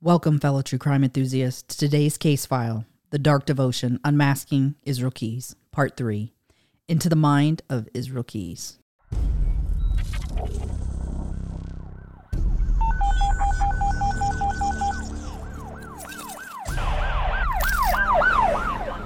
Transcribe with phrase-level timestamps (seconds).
[0.00, 5.56] Welcome, fellow true crime enthusiasts, to today's case file The Dark Devotion Unmasking Israel Keyes,
[5.72, 6.32] Part 3
[6.86, 8.78] Into the Mind of Israel Keyes.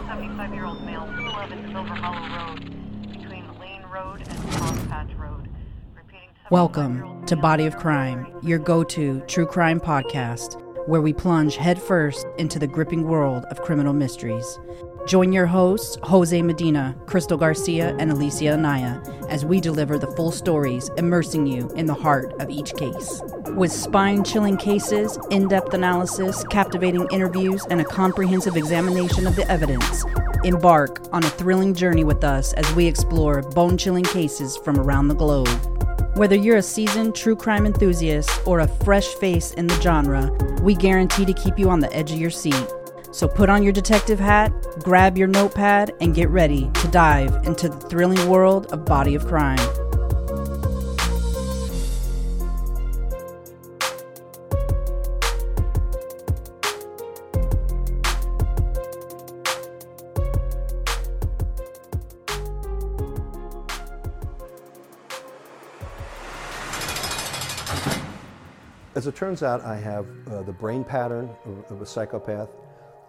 [0.06, 2.60] Seventy-five-year-old male, 211 Silver Hollow Road,
[3.10, 5.48] between Lane Road and Cross Patch Road.
[5.94, 11.12] Repeating, 75-year-old Welcome to Body of Crime, your go to true crime podcast, where we
[11.12, 14.58] plunge headfirst into the gripping world of criminal mysteries.
[15.06, 20.30] Join your hosts, Jose Medina, Crystal Garcia, and Alicia Anaya, as we deliver the full
[20.30, 23.20] stories, immersing you in the heart of each case.
[23.48, 29.50] With spine chilling cases, in depth analysis, captivating interviews, and a comprehensive examination of the
[29.50, 30.04] evidence,
[30.44, 35.08] embark on a thrilling journey with us as we explore bone chilling cases from around
[35.08, 35.48] the globe.
[36.14, 40.74] Whether you're a seasoned true crime enthusiast or a fresh face in the genre, we
[40.74, 42.66] guarantee to keep you on the edge of your seat.
[43.12, 47.70] So put on your detective hat, grab your notepad, and get ready to dive into
[47.70, 49.58] the thrilling world of Body of Crime.
[69.02, 71.28] As it turns out, I have uh, the brain pattern
[71.70, 72.50] of, a psychopath.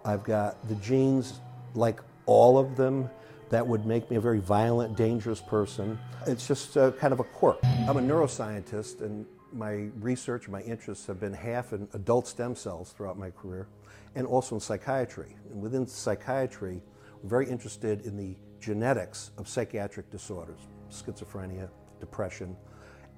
[0.04, 1.38] I've got the genes,
[1.74, 3.08] like all of them,
[3.50, 5.96] that would make me a very violent, dangerous person.
[6.26, 7.58] It's just uh, kind of a quirk.
[7.62, 12.90] I'm a neuroscientist, and my research, my interests have been half in adult stem cells
[12.90, 13.68] throughout my career,
[14.16, 15.36] and also in psychiatry.
[15.52, 16.82] And within psychiatry,
[17.22, 20.58] we're very interested in the genetics of psychiatric disorders,
[20.90, 21.68] schizophrenia,
[22.00, 22.56] depression,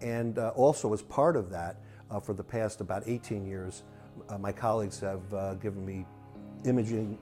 [0.02, 3.82] and uh, also as part of that, uh, for the past about 18 years,
[4.28, 6.06] uh, my colleagues have uh, given me
[6.64, 7.18] imaging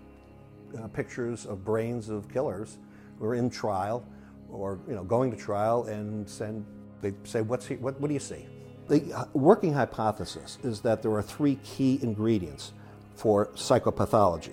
[0.79, 2.79] uh, pictures of brains of killers
[3.19, 4.05] who are in trial
[4.51, 6.64] or you know going to trial and send
[7.01, 8.47] they say what's he, what, what do you see?
[8.89, 12.73] The uh, working hypothesis is that there are three key ingredients
[13.14, 14.53] for psychopathology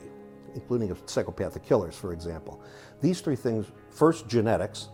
[0.54, 2.62] including psychopathic killers for example.
[3.02, 4.90] These three things first genetics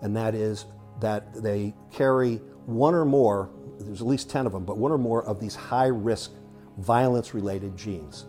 [0.00, 0.66] and that is
[1.00, 2.36] that they carry
[2.66, 3.50] one or more
[3.84, 6.32] there's at least 10 of them but one or more of these high risk
[6.78, 8.26] violence related genes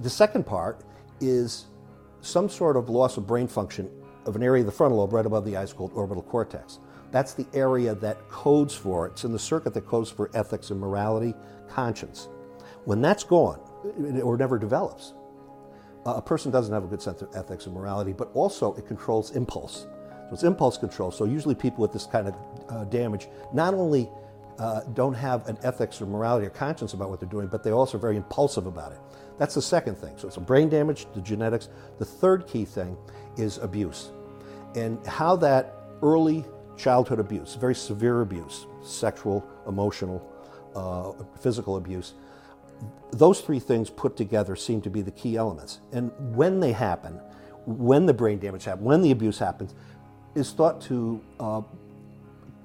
[0.00, 0.84] the second part
[1.20, 1.66] is
[2.20, 3.90] some sort of loss of brain function
[4.26, 6.80] of an area of the frontal lobe right above the eyes called orbital cortex.
[7.12, 10.80] That's the area that codes for, it's in the circuit that codes for ethics and
[10.80, 11.34] morality,
[11.68, 12.28] conscience.
[12.84, 13.60] When that's gone,
[14.22, 15.14] or never develops,
[16.04, 19.34] a person doesn't have a good sense of ethics and morality, but also it controls
[19.34, 19.86] impulse.
[20.28, 21.10] So it's impulse control.
[21.12, 22.34] So usually people with this kind of
[22.68, 24.10] uh, damage not only
[24.58, 27.72] uh, don't have an ethics or morality or conscience about what they're doing, but they
[27.72, 28.98] also are very impulsive about it.
[29.38, 30.14] That's the second thing.
[30.16, 31.68] So it's a brain damage, the genetics.
[31.98, 32.96] The third key thing
[33.36, 34.10] is abuse.
[34.74, 36.44] And how that early
[36.76, 40.26] childhood abuse, very severe abuse, sexual, emotional,
[40.74, 42.14] uh, physical abuse,
[43.12, 45.80] those three things put together seem to be the key elements.
[45.92, 47.20] And when they happen,
[47.64, 49.74] when the brain damage happens, when the abuse happens,
[50.34, 51.62] is thought to uh,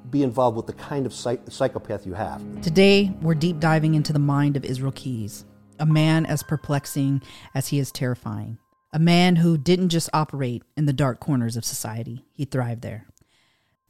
[0.09, 2.61] be involved with the kind of psych- psychopath you have.
[2.61, 5.45] Today, we're deep diving into the mind of Israel Keyes,
[5.79, 7.21] a man as perplexing
[7.53, 8.57] as he is terrifying.
[8.93, 13.07] A man who didn't just operate in the dark corners of society, he thrived there,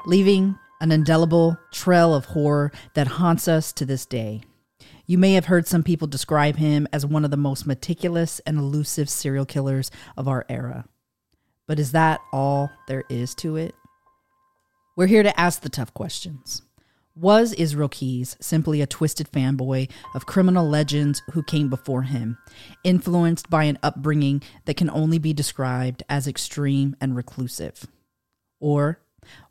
[0.05, 4.41] leaving an indelible trail of horror that haunts us to this day.
[5.05, 8.57] You may have heard some people describe him as one of the most meticulous and
[8.57, 10.85] elusive serial killers of our era.
[11.67, 13.75] But is that all there is to it?
[15.01, 16.61] We're here to ask the tough questions.
[17.15, 22.37] Was Israel Keyes simply a twisted fanboy of criminal legends who came before him,
[22.83, 27.87] influenced by an upbringing that can only be described as extreme and reclusive?
[28.59, 28.99] Or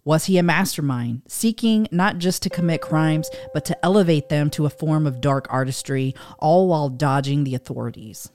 [0.04, 4.66] was he a mastermind, seeking not just to commit crimes, but to elevate them to
[4.66, 8.30] a form of dark artistry, all while dodging the authorities?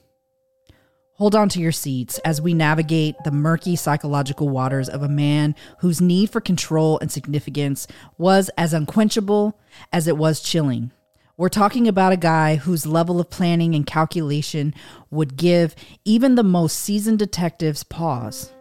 [1.18, 5.54] Hold on to your seats as we navigate the murky psychological waters of a man
[5.78, 7.86] whose need for control and significance
[8.18, 9.58] was as unquenchable
[9.94, 10.90] as it was chilling.
[11.38, 14.74] We're talking about a guy whose level of planning and calculation
[15.10, 15.74] would give
[16.04, 18.52] even the most seasoned detectives pause.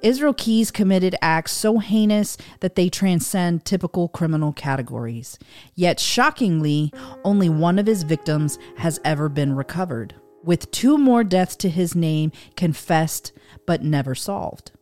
[0.00, 5.40] Israel Keyes committed acts so heinous that they transcend typical criminal categories.
[5.74, 6.92] Yet, shockingly,
[7.24, 11.94] only one of his victims has ever been recovered with two more deaths to his
[11.94, 13.32] name confessed
[13.66, 14.72] but never solved.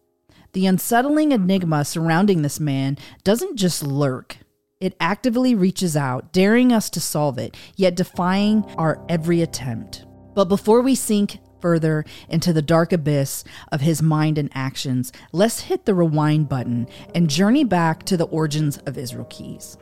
[0.52, 4.38] The unsettling enigma surrounding this man doesn't just lurk,
[4.80, 10.04] it actively reaches out, daring us to solve it, yet defying our every attempt.
[10.34, 15.62] But before we sink further into the dark abyss of his mind and actions, let's
[15.62, 19.76] hit the rewind button and journey back to the origins of Israel Keyes.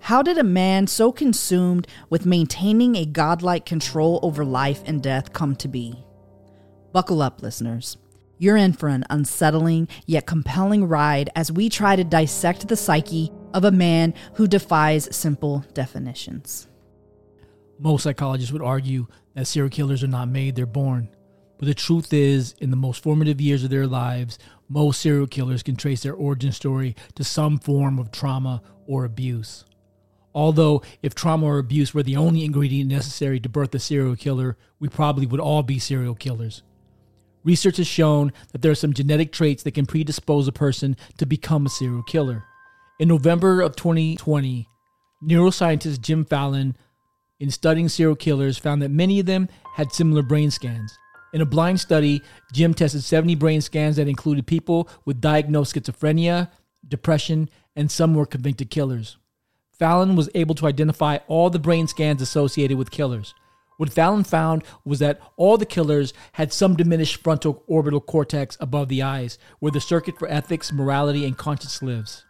[0.00, 5.32] How did a man so consumed with maintaining a godlike control over life and death
[5.32, 5.94] come to be?
[6.92, 7.98] Buckle up, listeners.
[8.38, 13.30] You're in for an unsettling yet compelling ride as we try to dissect the psyche
[13.52, 16.66] of a man who defies simple definitions.
[17.78, 21.10] Most psychologists would argue that serial killers are not made, they're born.
[21.58, 25.62] But the truth is, in the most formative years of their lives, most serial killers
[25.62, 29.66] can trace their origin story to some form of trauma or abuse.
[30.34, 34.56] Although, if trauma or abuse were the only ingredient necessary to birth a serial killer,
[34.78, 36.62] we probably would all be serial killers.
[37.42, 41.26] Research has shown that there are some genetic traits that can predispose a person to
[41.26, 42.44] become a serial killer.
[42.98, 44.68] In November of 2020,
[45.24, 46.76] neuroscientist Jim Fallon
[47.40, 50.96] in studying serial killers found that many of them had similar brain scans.
[51.32, 52.20] In a blind study,
[52.52, 56.50] Jim tested 70 brain scans that included people with diagnosed schizophrenia,
[56.86, 59.16] depression, and some were convicted killers.
[59.80, 63.32] Fallon was able to identify all the brain scans associated with killers.
[63.78, 68.88] What Fallon found was that all the killers had some diminished frontal orbital cortex above
[68.88, 72.26] the eyes, where the circuit for ethics, morality, and conscience lives.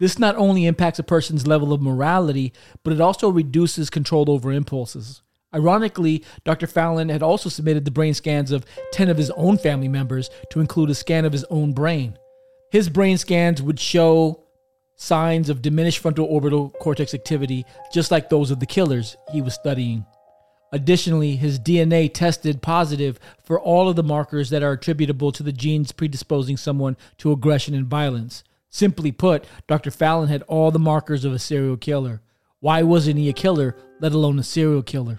[0.00, 2.52] This not only impacts a person's level of morality,
[2.82, 5.22] but it also reduces control over impulses.
[5.54, 6.66] Ironically, Dr.
[6.66, 10.58] Fallon had also submitted the brain scans of 10 of his own family members to
[10.58, 12.18] include a scan of his own brain.
[12.72, 14.42] His brain scans would show
[15.00, 19.54] signs of diminished frontal orbital cortex activity, just like those of the killers he was
[19.54, 20.04] studying.
[20.72, 25.52] Additionally, his DNA tested positive for all of the markers that are attributable to the
[25.52, 28.44] genes predisposing someone to aggression and violence.
[28.68, 29.90] Simply put, Dr.
[29.90, 32.20] Fallon had all the markers of a serial killer.
[32.60, 35.18] Why wasn't he a killer, let alone a serial killer?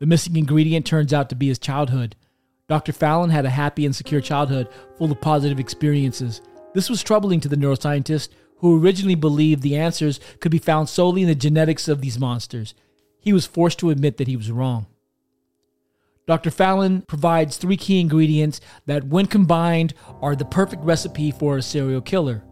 [0.00, 2.16] The missing ingredient turns out to be his childhood.
[2.68, 2.92] Dr.
[2.92, 4.68] Fallon had a happy and secure childhood
[4.98, 6.42] full of positive experiences.
[6.76, 8.28] This was troubling to the neuroscientist,
[8.58, 12.74] who originally believed the answers could be found solely in the genetics of these monsters.
[13.18, 14.84] He was forced to admit that he was wrong.
[16.26, 16.50] Dr.
[16.50, 22.02] Fallon provides three key ingredients that, when combined, are the perfect recipe for a serial
[22.02, 22.44] killer.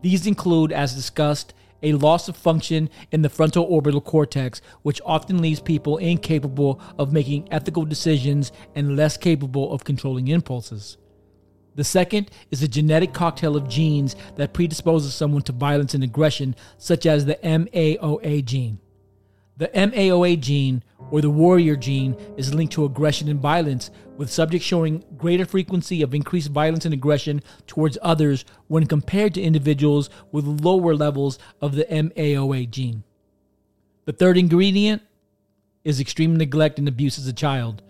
[0.00, 1.52] These include, as discussed,
[1.82, 7.12] a loss of function in the frontal orbital cortex, which often leaves people incapable of
[7.12, 10.96] making ethical decisions and less capable of controlling impulses.
[11.76, 16.56] The second is a genetic cocktail of genes that predisposes someone to violence and aggression,
[16.78, 18.78] such as the MAOA gene.
[19.58, 24.66] The MAOA gene, or the warrior gene, is linked to aggression and violence, with subjects
[24.66, 30.44] showing greater frequency of increased violence and aggression towards others when compared to individuals with
[30.46, 33.02] lower levels of the MAOA gene.
[34.06, 35.02] The third ingredient
[35.84, 37.82] is extreme neglect and abuse as a child.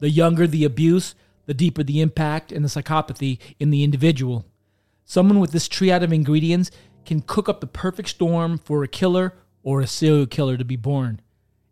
[0.00, 1.14] The younger the abuse,
[1.46, 4.46] the deeper the impact and the psychopathy in the individual.
[5.04, 6.70] Someone with this triad of ingredients
[7.04, 10.76] can cook up the perfect storm for a killer or a serial killer to be
[10.76, 11.20] born.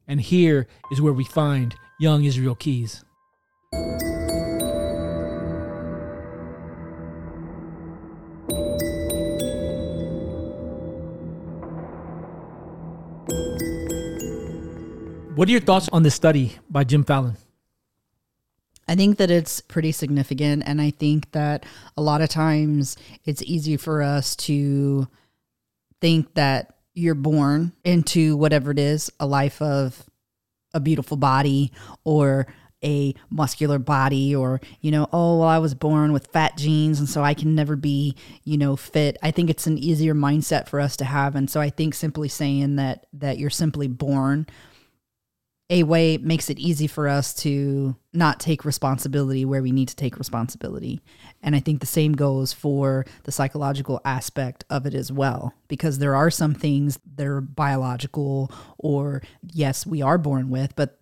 [0.07, 3.05] And here is where we find young Israel Keyes.
[15.35, 17.37] What are your thoughts on this study by Jim Fallon?
[18.89, 20.65] I think that it's pretty significant.
[20.67, 21.65] And I think that
[21.97, 25.09] a lot of times it's easy for us to
[26.01, 30.05] think that you're born into whatever it is a life of
[30.75, 31.73] a beautiful body
[32.05, 32.47] or
[32.85, 37.09] a muscular body or you know oh well i was born with fat genes and
[37.09, 40.81] so i can never be you know fit i think it's an easier mindset for
[40.81, 44.47] us to have and so i think simply saying that that you're simply born
[45.73, 49.97] a way makes it easy for us to not take responsibility where we need to
[49.97, 51.01] take responsibility.
[51.43, 55.99] And I think the same goes for the psychological aspect of it as well, because
[55.99, 61.01] there are some things that are biological, or yes, we are born with, but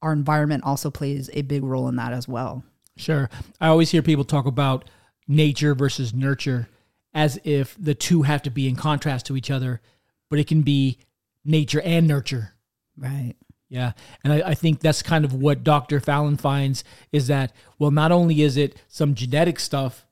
[0.00, 2.64] our environment also plays a big role in that as well.
[2.96, 3.28] Sure.
[3.60, 4.88] I always hear people talk about
[5.28, 6.70] nature versus nurture
[7.12, 9.82] as if the two have to be in contrast to each other,
[10.30, 10.96] but it can be
[11.44, 12.54] nature and nurture.
[12.96, 13.34] Right.
[13.70, 13.92] Yeah.
[14.24, 16.00] And I, I, think that's kind of what Dr.
[16.00, 20.06] Fallon finds is that, well, not only is it some genetic stuff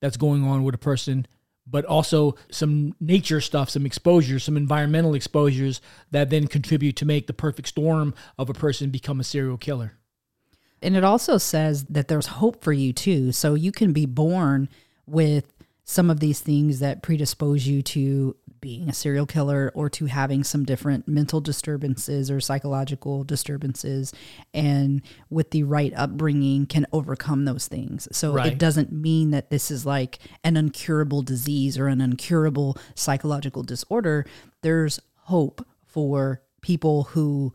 [0.00, 1.26] that's going on with a person,
[1.66, 5.80] but also some nature stuff, some exposures, some environmental exposures
[6.12, 9.94] that then contribute to make the perfect storm of a person become a serial killer.
[10.80, 13.32] And it also says that there's hope for you too.
[13.32, 14.68] So you can be born
[15.06, 15.52] with
[15.90, 20.44] some of these things that predispose you to being a serial killer or to having
[20.44, 24.12] some different mental disturbances or psychological disturbances
[24.54, 28.52] and with the right upbringing can overcome those things so Right.
[28.52, 34.24] it doesn't mean that this is like an incurable disease or an incurable psychological disorder
[34.62, 37.52] there's hope for people who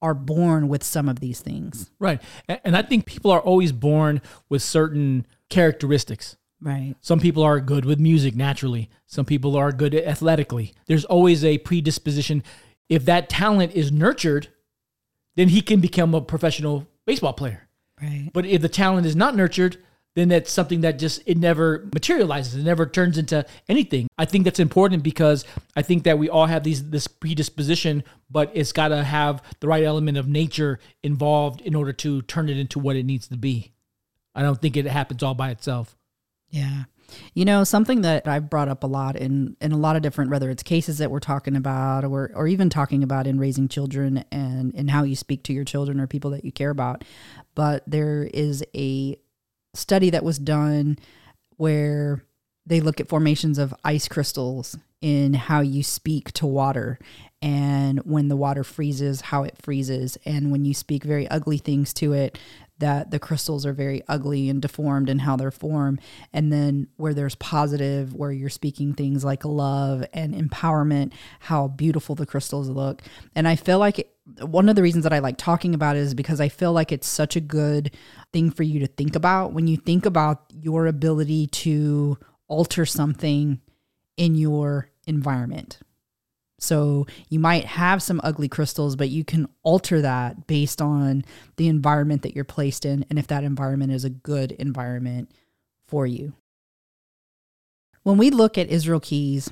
[0.00, 2.22] are born with some of these things Right.
[2.46, 6.36] And I think people are always born with certain characteristics.
[6.60, 8.88] Right Some people are good with music naturally.
[9.06, 10.74] Some people are good athletically.
[10.86, 12.42] There's always a predisposition.
[12.88, 14.48] If that talent is nurtured,
[15.36, 17.68] then he can become a professional baseball player.
[18.00, 19.78] right But if the talent is not nurtured,
[20.16, 22.54] then that's something that just it never materializes.
[22.54, 24.08] It never turns into anything.
[24.16, 25.44] I think that's important because
[25.76, 29.68] I think that we all have these this predisposition, but it's got to have the
[29.68, 33.36] right element of nature involved in order to turn it into what it needs to
[33.36, 33.72] be.
[34.34, 35.95] I don't think it happens all by itself.
[36.56, 36.84] Yeah.
[37.34, 40.30] You know, something that I've brought up a lot in, in a lot of different,
[40.30, 44.24] whether it's cases that we're talking about or, or even talking about in raising children
[44.32, 47.04] and, and how you speak to your children or people that you care about.
[47.54, 49.16] But there is a
[49.74, 50.98] study that was done
[51.58, 52.24] where
[52.64, 56.98] they look at formations of ice crystals in how you speak to water
[57.42, 60.16] and when the water freezes, how it freezes.
[60.24, 62.38] And when you speak very ugly things to it,
[62.78, 66.00] that the crystals are very ugly and deformed in how they're formed.
[66.32, 72.14] And then where there's positive, where you're speaking things like love and empowerment, how beautiful
[72.14, 73.02] the crystals look.
[73.34, 76.00] And I feel like it, one of the reasons that I like talking about it
[76.00, 77.94] is because I feel like it's such a good
[78.32, 82.18] thing for you to think about when you think about your ability to
[82.48, 83.60] alter something
[84.16, 85.78] in your environment.
[86.58, 91.24] So you might have some ugly crystals, but you can alter that based on
[91.56, 95.30] the environment that you're placed in and if that environment is a good environment
[95.86, 96.32] for you.
[98.02, 99.50] When we look at Israel Keyes,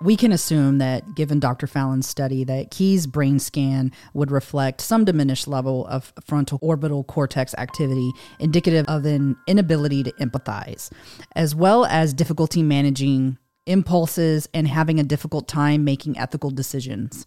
[0.00, 1.66] we can assume that given Dr.
[1.66, 7.54] Fallon's study that Keyes' brain scan would reflect some diminished level of frontal orbital cortex
[7.56, 10.90] activity indicative of an inability to empathize
[11.34, 17.26] as well as difficulty managing impulses and having a difficult time making ethical decisions.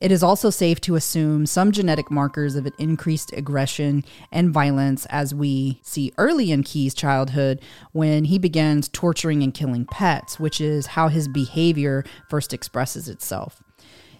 [0.00, 5.06] It is also safe to assume some genetic markers of an increased aggression and violence
[5.06, 10.60] as we see early in Keyes' childhood when he begins torturing and killing pets, which
[10.60, 13.60] is how his behavior first expresses itself.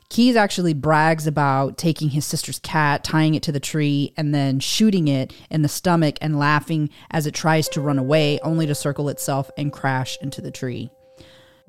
[0.08, 4.58] Keyes actually brags about taking his sister's cat, tying it to the tree, and then
[4.58, 8.74] shooting it in the stomach and laughing as it tries to run away, only to
[8.74, 10.90] circle itself and crash into the tree.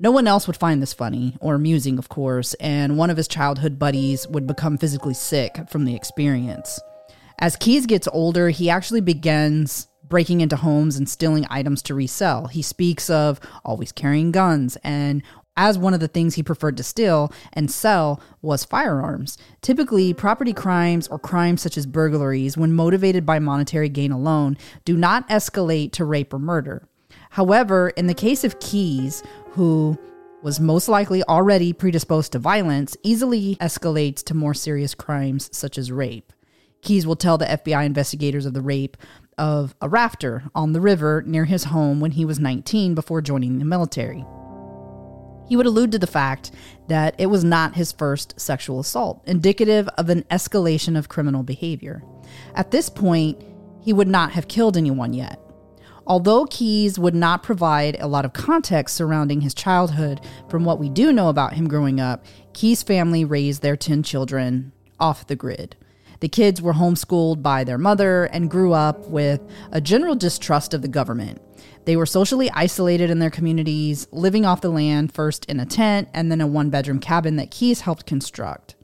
[0.02, 3.28] No one else would find this funny, or amusing, of course, and one of his
[3.28, 6.80] childhood buddies would become physically sick from the experience.
[7.38, 12.46] As Keyes gets older, he actually begins breaking into homes and stealing items to resell.
[12.46, 15.22] He speaks of always carrying guns, and
[15.54, 19.36] as one of the things he preferred to steal and sell was firearms.
[19.60, 24.96] Typically, property crimes or crimes such as burglaries, when motivated by monetary gain alone, do
[24.96, 26.88] not escalate to rape or murder.
[27.30, 29.98] However, in the case of Keyes, who
[30.42, 35.92] was most likely already predisposed to violence, easily escalates to more serious crimes such as
[35.92, 36.32] rape.
[36.82, 38.96] Keyes will tell the FBI investigators of the rape
[39.36, 43.58] of a rafter on the river near his home when he was 19 before joining
[43.58, 44.24] the military.
[45.46, 46.52] He would allude to the fact
[46.88, 52.02] that it was not his first sexual assault, indicative of an escalation of criminal behavior.
[52.54, 53.42] At this point,
[53.82, 55.40] he would not have killed anyone yet.
[56.10, 60.88] Although Keyes would not provide a lot of context surrounding his childhood from what we
[60.88, 65.76] do know about him growing up, Keyes' family raised their 10 children off the grid.
[66.18, 69.40] The kids were homeschooled by their mother and grew up with
[69.70, 71.40] a general distrust of the government.
[71.84, 76.08] They were socially isolated in their communities, living off the land, first in a tent
[76.12, 78.74] and then a one bedroom cabin that Keyes helped construct.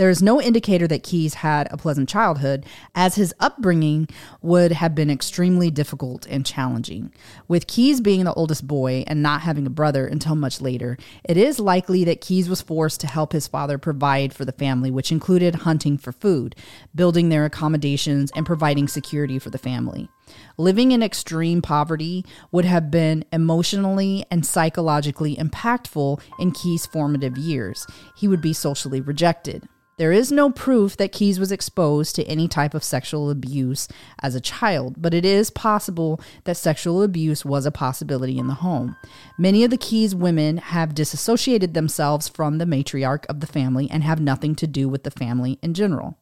[0.00, 2.64] There is no indicator that Keyes had a pleasant childhood,
[2.94, 4.08] as his upbringing
[4.40, 7.12] would have been extremely difficult and challenging.
[7.48, 11.36] With Keyes being the oldest boy and not having a brother until much later, it
[11.36, 15.12] is likely that Keyes was forced to help his father provide for the family, which
[15.12, 16.56] included hunting for food,
[16.94, 20.08] building their accommodations, and providing security for the family.
[20.56, 27.86] Living in extreme poverty would have been emotionally and psychologically impactful in Keyes' formative years.
[28.16, 29.68] He would be socially rejected.
[30.00, 33.86] There is no proof that Keyes was exposed to any type of sexual abuse
[34.22, 38.54] as a child, but it is possible that sexual abuse was a possibility in the
[38.54, 38.96] home.
[39.36, 44.02] Many of the Keyes women have disassociated themselves from the matriarch of the family and
[44.02, 46.16] have nothing to do with the family in general.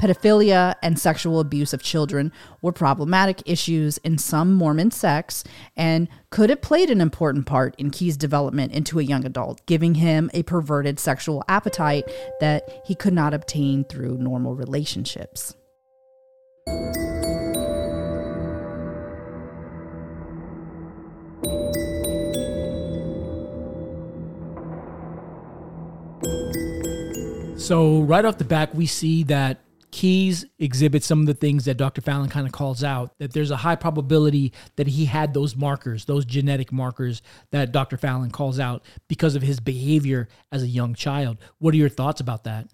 [0.00, 5.44] Pedophilia and sexual abuse of children were problematic issues in some Mormon sects
[5.76, 9.96] and could have played an important part in Keyes' development into a young adult, giving
[9.96, 12.04] him a perverted sexual appetite
[12.40, 15.54] that he could not obtain through normal relationships.
[27.62, 29.60] So right off the back, we see that
[29.92, 32.00] Keyes exhibits some of the things that Dr.
[32.00, 33.12] Fallon kind of calls out.
[33.18, 37.96] That there's a high probability that he had those markers, those genetic markers that Dr.
[37.96, 41.38] Fallon calls out because of his behavior as a young child.
[41.58, 42.66] What are your thoughts about that?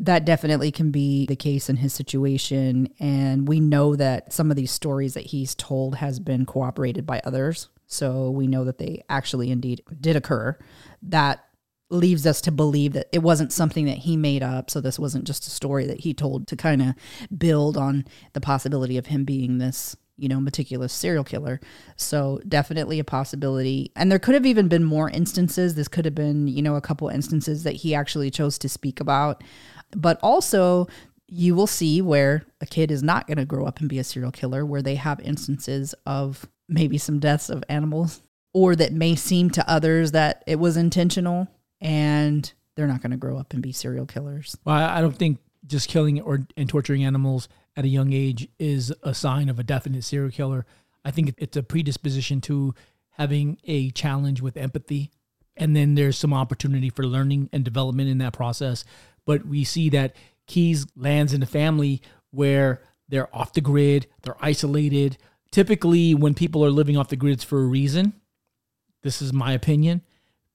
[0.00, 4.56] that definitely can be the case in his situation and we know that some of
[4.56, 9.04] these stories that he's told has been cooperated by others so we know that they
[9.10, 10.56] actually indeed did occur
[11.02, 11.44] that
[11.90, 14.70] leaves us to believe that it wasn't something that he made up.
[14.70, 16.94] So this wasn't just a story that he told to kind of
[17.36, 21.60] build on the possibility of him being this you know meticulous serial killer.
[21.96, 23.90] So definitely a possibility.
[23.96, 25.74] And there could have even been more instances.
[25.74, 29.00] This could have been you know a couple instances that he actually chose to speak
[29.00, 29.42] about.
[29.96, 30.86] But also,
[31.26, 34.04] you will see where a kid is not going to grow up and be a
[34.04, 39.16] serial killer, where they have instances of maybe some deaths of animals, or that may
[39.16, 41.48] seem to others that it was intentional
[41.80, 44.56] and they're not going to grow up and be serial killers.
[44.64, 48.92] Well, I don't think just killing or and torturing animals at a young age is
[49.02, 50.66] a sign of a definite serial killer.
[51.04, 52.74] I think it's a predisposition to
[53.10, 55.10] having a challenge with empathy.
[55.56, 58.84] And then there's some opportunity for learning and development in that process
[59.26, 64.36] but we see that Keyes lands in a family where they're off the grid, they're
[64.40, 65.18] isolated.
[65.52, 68.12] Typically, when people are living off the grids for a reason,
[69.02, 70.02] this is my opinion,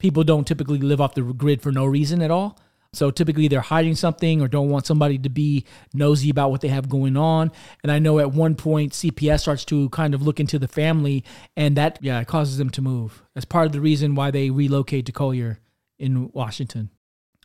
[0.06, 2.60] people don't typically live off the grid for no reason at all.
[2.94, 6.68] So typically they're hiding something or don't want somebody to be nosy about what they
[6.68, 7.52] have going on.
[7.82, 11.24] And I know at one point CPS starts to kind of look into the family
[11.58, 13.24] and that yeah, it causes them to move.
[13.34, 15.58] That's part of the reason why they relocate to Colville
[15.98, 16.92] in Washington.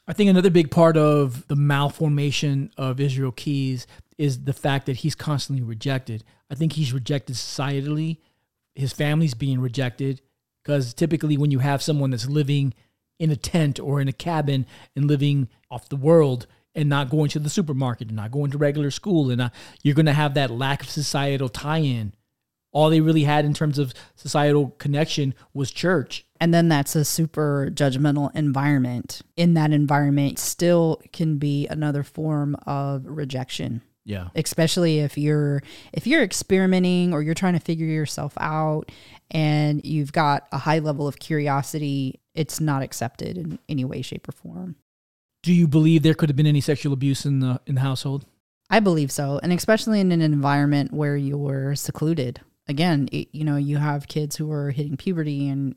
[0.06, 3.86] I think another big part of the malformation of Israel Keyes
[4.18, 6.24] is the fact that he's constantly rejected.
[6.50, 8.18] I think he's rejected societally.
[8.74, 10.20] His family's being rejected
[10.62, 12.74] because typically when you have someone that's living
[13.18, 17.28] in a tent or in a cabin and living off the world and not going
[17.30, 20.34] to the supermarket and not going to regular school and not, you're going to have
[20.34, 22.12] that lack of societal tie-in
[22.72, 26.24] all they really had in terms of societal connection was church.
[26.40, 29.22] And then that's a super judgmental environment.
[29.36, 33.82] In that environment, still can be another form of rejection.
[34.04, 34.28] Yeah.
[34.34, 38.90] Especially if you're if you're experimenting or you're trying to figure yourself out
[39.30, 44.28] and you've got a high level of curiosity, it's not accepted in any way, shape,
[44.28, 44.76] or form.
[45.42, 48.26] Do you believe there could have been any sexual abuse in the in the household?
[48.68, 52.40] I believe so, and especially in an environment where you're secluded
[52.70, 55.74] again, it, you know, you have kids who are hitting puberty and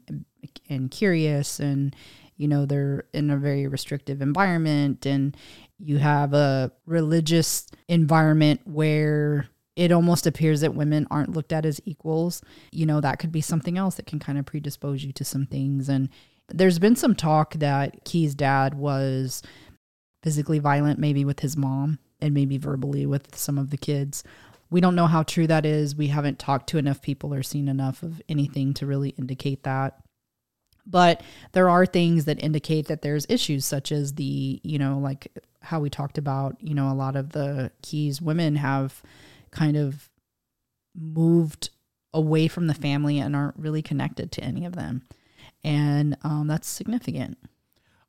[0.70, 1.96] and curious, and
[2.38, 5.36] you know they're in a very restrictive environment, and
[5.80, 11.82] you have a religious environment where it almost appears that women aren't looked at as
[11.86, 12.42] equals.
[12.72, 15.46] You know, that could be something else that can kind of predispose you to some
[15.46, 15.90] things.
[15.90, 16.10] And
[16.48, 19.42] there's been some talk that Keyes' dad was
[20.22, 24.24] physically violent, maybe with his mom and maybe verbally with some of the kids.
[24.70, 25.96] We don't know how true that is.
[25.96, 30.00] We haven't talked to enough people or seen enough of anything to really indicate that.
[30.86, 31.22] But
[31.54, 35.28] there are things that indicate that there's issues, such as the, you know, like
[35.62, 39.02] how we talked about, you know, a lot of the Keyes women have
[39.54, 40.10] kind of
[40.96, 41.70] moved
[42.14, 45.04] away from the family and aren't really connected to any of them.
[45.64, 47.38] And um, that's significant.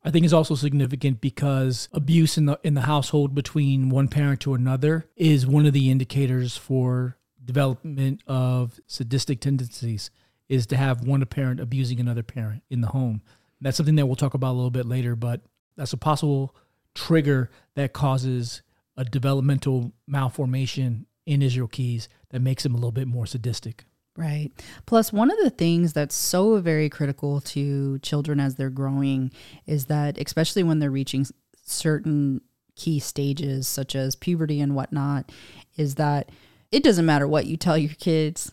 [0.05, 4.41] I think is also significant because abuse in the in the household between one parent
[4.41, 10.11] to another is one of the indicators for development of sadistic tendencies
[10.49, 13.23] is to have one parent abusing another parent in the home.
[13.63, 15.41] That's something that we'll talk about a little bit later, but
[15.75, 16.55] that's a possible
[16.95, 18.63] trigger that causes
[18.97, 23.85] a developmental malformation in Israel Keyes that makes him a little bit more sadistic.
[24.17, 24.53] Right.
[24.87, 29.33] Plus, one of the things that's so very critical to children as they're growing
[29.67, 31.27] is that, especially when they're reaching
[31.65, 32.41] certain
[32.77, 35.33] key stages, such as puberty and whatnot,
[35.77, 36.31] is that
[36.71, 38.53] it doesn't matter what you tell your kids,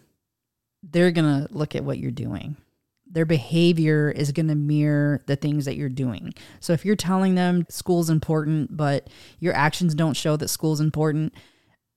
[0.82, 2.58] they're going to look at what you're doing.
[3.06, 6.34] Their behavior is going to mirror the things that you're doing.
[6.60, 11.34] So if you're telling them school's important, but your actions don't show that school's important,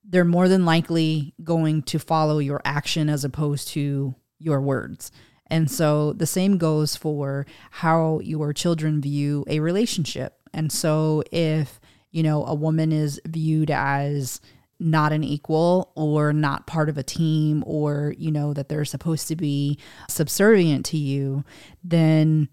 [0.06, 5.10] they're more than likely going to follow your action as opposed to your words.
[5.46, 10.36] And so the same goes for how your children view a relationship.
[10.52, 11.80] And so if
[12.14, 14.40] you know, a woman is viewed as
[14.78, 19.26] not an equal or not part of a team or, you know, that they're supposed
[19.26, 19.76] to be
[20.08, 21.44] subservient to you,
[21.82, 22.48] then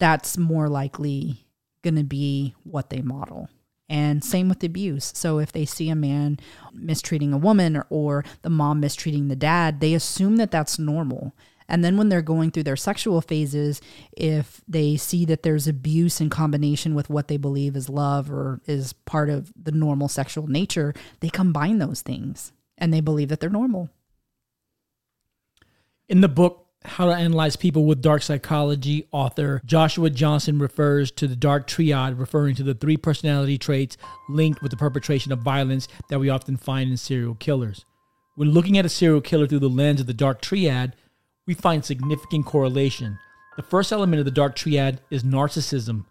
[0.00, 1.46] that's more likely
[1.82, 3.50] going to be what they model.
[3.88, 5.12] And same with abuse.
[5.14, 6.38] So if they see a man
[6.72, 11.34] mistreating a woman or, or, the mom mistreating the dad, they assume that that's normal.
[11.68, 13.80] And then when they're going through their sexual phases,
[14.12, 18.60] if they see that there's abuse in combination with what they believe is love or
[18.66, 23.40] is part of the normal sexual nature, they combine those things and they believe that
[23.40, 23.88] they're normal.
[26.08, 31.26] In the book, how to Analyze People with Dark Psychology, author Joshua Johnson refers to
[31.26, 33.96] the dark triad, referring to the three personality traits
[34.28, 37.84] linked with the perpetration of violence that we often find in serial killers.
[38.36, 40.94] When looking at a serial killer through the lens of the dark triad,
[41.46, 43.18] we find significant correlation.
[43.56, 46.04] The first element of the dark triad is narcissism.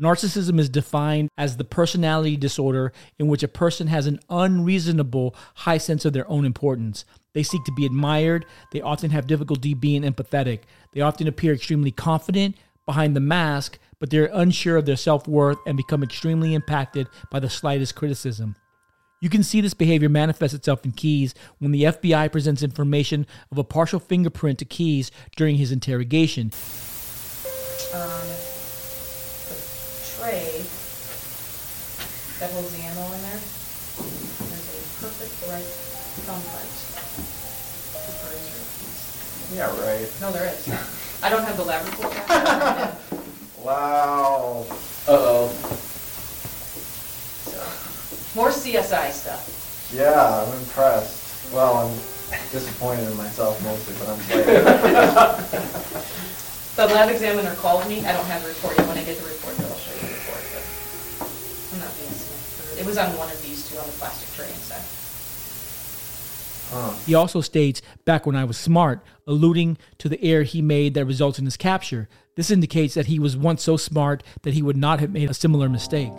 [0.00, 5.78] Narcissism is defined as the personality disorder in which a person has an unreasonable high
[5.78, 7.04] sense of their own importance.
[7.34, 8.46] They seek to be admired.
[8.72, 10.60] They often have difficulty being empathetic.
[10.92, 15.58] They often appear extremely confident behind the mask, but they're unsure of their self worth
[15.66, 18.56] and become extremely impacted by the slightest criticism.
[19.20, 23.58] You can see this behavior manifest itself in Keyes when the FBI presents information of
[23.58, 26.52] a partial fingerprint to Keyes during his interrogation.
[27.94, 28.28] Um,
[29.48, 29.56] the
[30.18, 30.64] tray
[32.38, 32.82] that holds the
[39.54, 40.08] Yeah, right.
[40.20, 40.68] No, there is.
[41.22, 42.94] I don't have the lab report back.
[43.62, 44.66] Wow.
[45.08, 45.48] Uh-oh.
[47.48, 49.90] So, More CSI stuff.
[49.94, 51.52] Yeah, I'm impressed.
[51.52, 51.94] Well, I'm
[52.50, 56.00] disappointed in myself mostly, but I'm excited.
[56.74, 58.04] The lab examiner called me.
[58.04, 58.88] I don't have the report yet.
[58.88, 60.42] When I get the report, I'll show you the report.
[60.50, 60.66] But
[61.70, 62.82] I'm not being silly.
[62.82, 64.82] It was on one of these two on the plastic tray inside.
[67.06, 71.04] He also states, back when I was smart, alluding to the error he made that
[71.04, 72.08] results in his capture.
[72.36, 75.34] This indicates that he was once so smart that he would not have made a
[75.34, 76.12] similar mistake.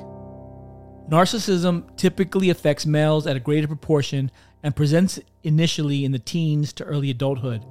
[1.10, 4.32] Narcissism typically affects males at a greater proportion
[4.64, 7.64] and presents initially in the teens to early adulthood.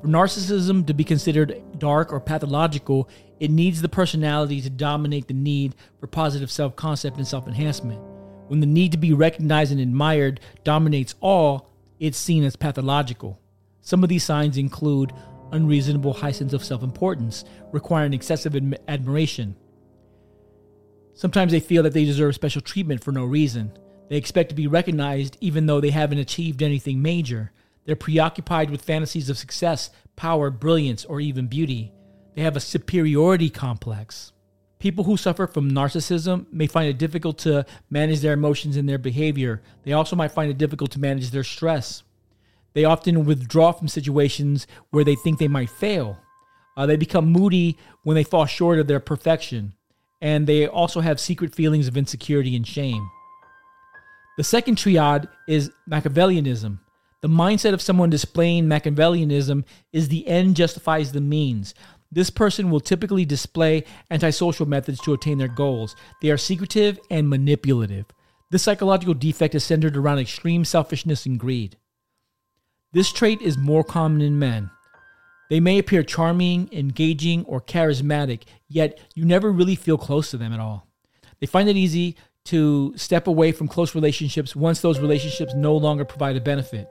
[0.00, 3.08] For narcissism to be considered dark or pathological,
[3.40, 8.00] it needs the personality to dominate the need for positive self concept and self enhancement.
[8.46, 11.67] When the need to be recognized and admired dominates all,
[11.98, 13.40] it's seen as pathological.
[13.80, 15.12] Some of these signs include
[15.52, 19.56] unreasonable high sense of self importance, requiring excessive admi- admiration,
[21.18, 23.76] Sometimes they feel that they deserve special treatment for no reason.
[24.08, 27.50] They expect to be recognized even though they haven't achieved anything major.
[27.84, 31.92] They're preoccupied with fantasies of success, power, brilliance, or even beauty.
[32.36, 34.30] They have a superiority complex.
[34.78, 38.98] People who suffer from narcissism may find it difficult to manage their emotions and their
[38.98, 39.60] behavior.
[39.84, 42.04] They also might find it difficult to manage their stress.
[42.74, 46.18] They often withdraw from situations where they think they might fail.
[46.76, 49.72] Uh, they become moody when they fall short of their perfection
[50.20, 53.10] and they also have secret feelings of insecurity and shame.
[54.36, 56.78] The second triad is Machiavellianism.
[57.20, 61.74] The mindset of someone displaying Machiavellianism is the end justifies the means.
[62.10, 65.94] This person will typically display antisocial methods to attain their goals.
[66.22, 68.06] They are secretive and manipulative.
[68.50, 71.76] This psychological defect is centered around extreme selfishness and greed.
[72.92, 74.70] This trait is more common in men.
[75.50, 80.52] They may appear charming, engaging, or charismatic, yet you never really feel close to them
[80.52, 80.86] at all.
[81.40, 82.16] They find it easy
[82.46, 86.88] to step away from close relationships once those relationships no longer provide a benefit.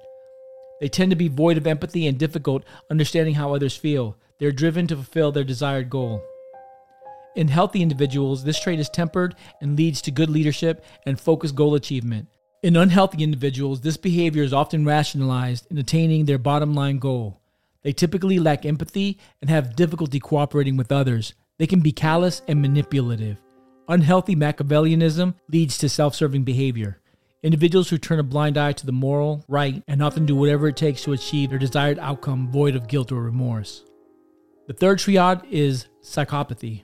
[0.79, 4.15] They tend to be void of empathy and difficult understanding how others feel.
[4.39, 6.23] They're driven to fulfill their desired goal.
[7.35, 11.75] In healthy individuals, this trait is tempered and leads to good leadership and focused goal
[11.75, 12.27] achievement.
[12.63, 17.39] In unhealthy individuals, this behavior is often rationalized in attaining their bottom line goal.
[17.83, 21.33] They typically lack empathy and have difficulty cooperating with others.
[21.59, 23.37] They can be callous and manipulative.
[23.87, 26.99] Unhealthy Machiavellianism leads to self serving behavior.
[27.43, 30.75] Individuals who turn a blind eye to the moral, right, and often do whatever it
[30.75, 33.83] takes to achieve their desired outcome void of guilt or remorse.
[34.67, 36.83] The third triad is psychopathy,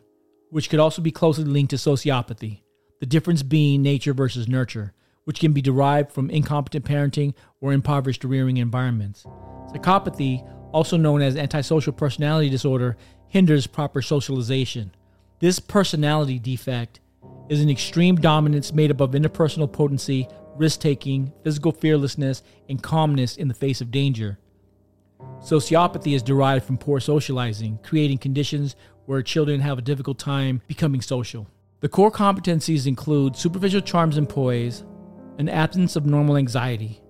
[0.50, 2.62] which could also be closely linked to sociopathy,
[3.02, 4.94] the difference being nature versus nurture,
[5.26, 9.26] which can be derived from incompetent parenting or impoverished rearing environments.
[9.74, 12.96] Psychopathy also known as antisocial personality disorder,
[13.28, 14.96] hinders proper socialization.
[15.40, 17.02] This personality defect
[17.50, 23.36] is an extreme dominance made up of interpersonal potency, risk taking, physical fearlessness, and calmness
[23.36, 24.40] in the face of danger.
[25.44, 31.02] Sociopathy is derived from poor socializing, creating conditions where children have a difficult time becoming
[31.02, 31.48] social.
[31.82, 34.86] The core competencies include superficial charms and poise,
[35.38, 37.02] an absence of normal anxiety,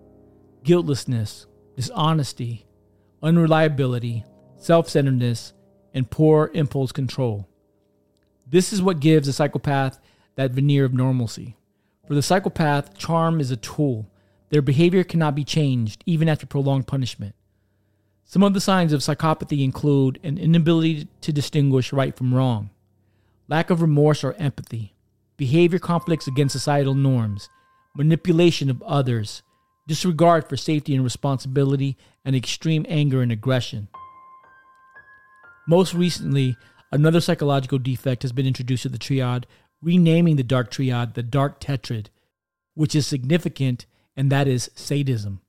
[0.64, 2.66] guiltlessness, dishonesty,
[3.22, 4.26] unreliability,
[4.58, 5.54] self centeredness,
[5.94, 7.48] and poor impulse control.
[8.48, 10.00] This is what gives a psychopath
[10.38, 11.56] that veneer of normalcy.
[12.08, 14.10] For the psychopath, charm is a tool.
[14.50, 17.36] Their behavior cannot be changed, even after prolonged punishment.
[18.26, 22.70] Some of the signs of psychopathy include an inability to distinguish right from wrong,
[23.48, 24.96] lack of remorse or empathy,
[25.38, 27.50] behavior conflicts against societal norms,
[27.96, 29.44] manipulation of others,
[29.88, 33.88] disregard for safety and responsibility, and extreme anger and aggression.
[35.68, 36.58] Most recently,
[36.92, 39.46] another psychological defect has been introduced to the triad,
[39.82, 42.08] renaming the dark triad the dark tetrad,
[42.74, 45.42] which is significant, and that is sadism.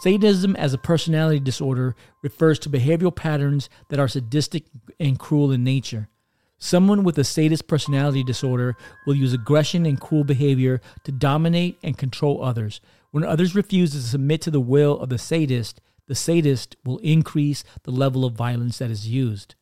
[0.00, 4.64] Sadism as a personality disorder refers to behavioral patterns that are sadistic
[4.98, 6.08] and cruel in nature.
[6.58, 8.76] Someone with a sadist personality disorder
[9.06, 12.80] will use aggression and cruel behavior to dominate and control others.
[13.10, 17.64] When others refuse to submit to the will of the sadist, the sadist will increase
[17.84, 19.54] the level of violence that is used.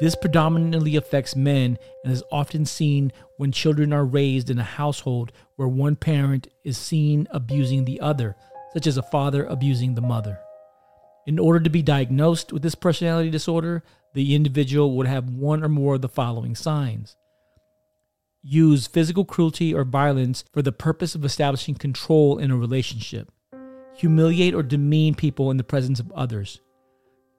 [0.00, 5.30] This predominantly affects men and is often seen when children are raised in a household
[5.56, 8.34] where one parent is seen abusing the other,
[8.72, 10.38] such as a father abusing the mother.
[11.26, 13.82] In order to be diagnosed with this personality disorder,
[14.14, 17.16] the individual would have one or more of the following signs.
[18.42, 23.30] Use physical cruelty or violence for the purpose of establishing control in a relationship,
[23.94, 26.60] humiliate or demean people in the presence of others,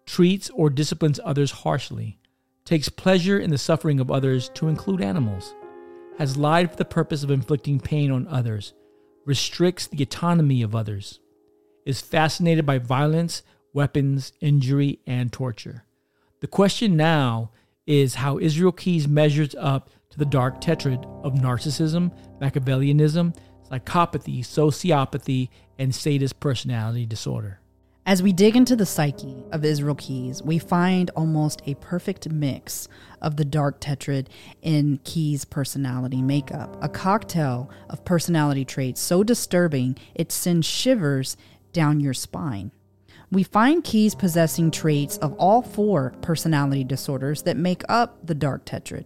[0.06, 2.20] treats or disciplines others harshly,
[2.66, 5.56] takes pleasure in the suffering of others to include animals,
[6.18, 8.74] has lied for the purpose of inflicting pain on others,
[9.26, 11.20] restricts the autonomy of others,
[11.86, 15.86] is fascinated by violence, weapons, injury, and torture.
[16.42, 17.52] The question now
[17.88, 23.36] is how Israel Keyes measures up to the dark tetrad of narcissism, Machiavellianism,
[23.70, 27.61] psychopathy, sociopathy, and sadist personality disorder.
[28.04, 32.88] As we dig into the psyche of Israel Keyes, we find almost a perfect mix
[33.22, 34.26] of the dark tetrad
[34.64, 41.38] in Keyes' personality makeup, a cocktail of personality traits so disturbing it sends shivers
[41.74, 42.72] down your spine.
[43.32, 48.66] We find Keyes possessing traits of all four personality disorders that make up the dark
[48.66, 49.06] tetrad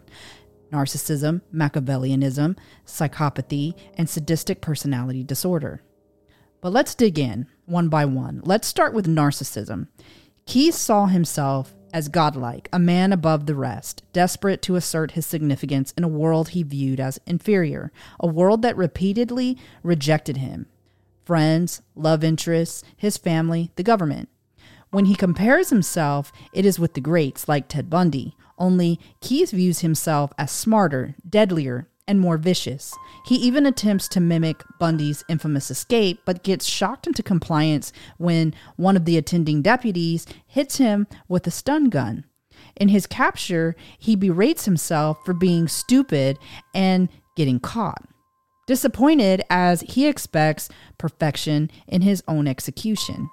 [0.72, 5.82] narcissism, Machiavellianism, psychopathy, and sadistic personality disorder.
[6.62, 8.42] But let's dig in one by one.
[8.44, 9.88] Let's start with narcissism.
[10.46, 15.94] Keyes saw himself as godlike, a man above the rest, desperate to assert his significance
[15.98, 20.68] in a world he viewed as inferior, a world that repeatedly rejected him
[21.24, 24.30] friends, love interests, his family, the government.
[24.92, 29.80] When he compares himself, it is with the greats like Ted Bundy, only Keyes views
[29.80, 32.94] himself as smarter, deadlier, and more vicious.
[33.26, 38.96] He even attempts to mimic Bundy's infamous escape, but gets shocked into compliance when one
[38.96, 42.26] of the attending deputies hits him with a stun gun.
[42.76, 46.38] In his capture, he berates himself for being stupid
[46.74, 48.04] and getting caught.
[48.68, 53.30] Disappointed as he expects perfection in his own execution.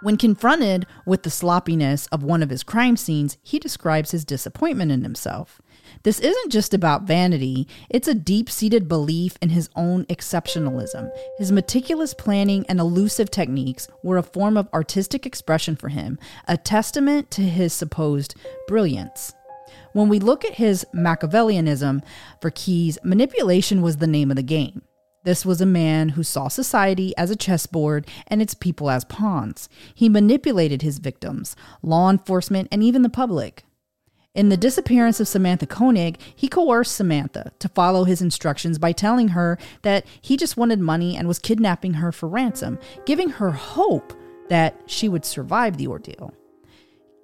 [0.00, 4.92] When confronted with the sloppiness of one of his crime scenes, he describes his disappointment
[4.92, 5.60] in himself.
[6.02, 11.10] This isn't just about vanity, it's a deep seated belief in his own exceptionalism.
[11.38, 16.56] His meticulous planning and elusive techniques were a form of artistic expression for him, a
[16.56, 18.34] testament to his supposed
[18.66, 19.32] brilliance.
[19.92, 22.02] When we look at his Machiavellianism
[22.40, 24.82] for Keyes, manipulation was the name of the game.
[25.24, 29.68] This was a man who saw society as a chessboard and its people as pawns.
[29.94, 33.64] He manipulated his victims, law enforcement, and even the public.
[34.38, 39.30] In the disappearance of Samantha Koenig, he coerced Samantha to follow his instructions by telling
[39.30, 44.12] her that he just wanted money and was kidnapping her for ransom, giving her hope
[44.48, 46.32] that she would survive the ordeal.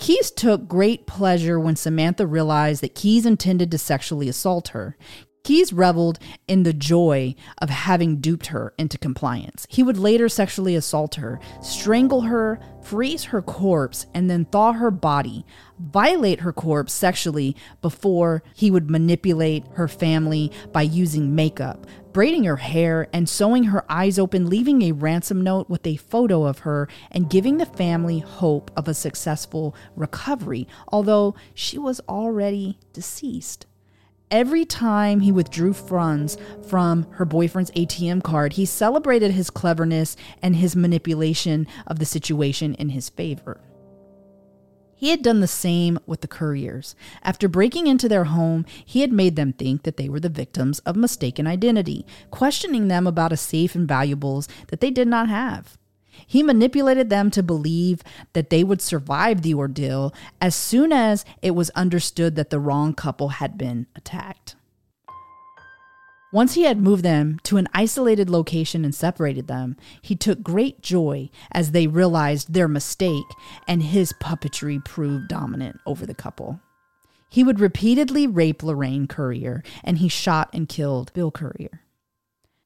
[0.00, 4.96] Keyes took great pleasure when Samantha realized that Keyes intended to sexually assault her.
[5.44, 9.66] Keyes reveled in the joy of having duped her into compliance.
[9.68, 14.90] He would later sexually assault her, strangle her, freeze her corpse, and then thaw her
[14.90, 15.44] body,
[15.78, 22.56] violate her corpse sexually before he would manipulate her family by using makeup, braiding her
[22.56, 26.88] hair, and sewing her eyes open, leaving a ransom note with a photo of her,
[27.10, 33.66] and giving the family hope of a successful recovery, although she was already deceased.
[34.34, 40.56] Every time he withdrew funds from her boyfriend's ATM card, he celebrated his cleverness and
[40.56, 43.60] his manipulation of the situation in his favor.
[44.96, 46.96] He had done the same with the Curriers.
[47.22, 50.80] After breaking into their home, he had made them think that they were the victims
[50.80, 55.78] of mistaken identity, questioning them about a safe and valuables that they did not have.
[56.26, 61.52] He manipulated them to believe that they would survive the ordeal as soon as it
[61.52, 64.56] was understood that the wrong couple had been attacked.
[66.34, 70.82] Once he had moved them to an isolated location and separated them, he took great
[70.82, 73.24] joy as they realized their mistake
[73.68, 76.58] and his puppetry proved dominant over the couple.
[77.30, 81.83] He would repeatedly rape Lorraine Currier and he shot and killed Bill Currier.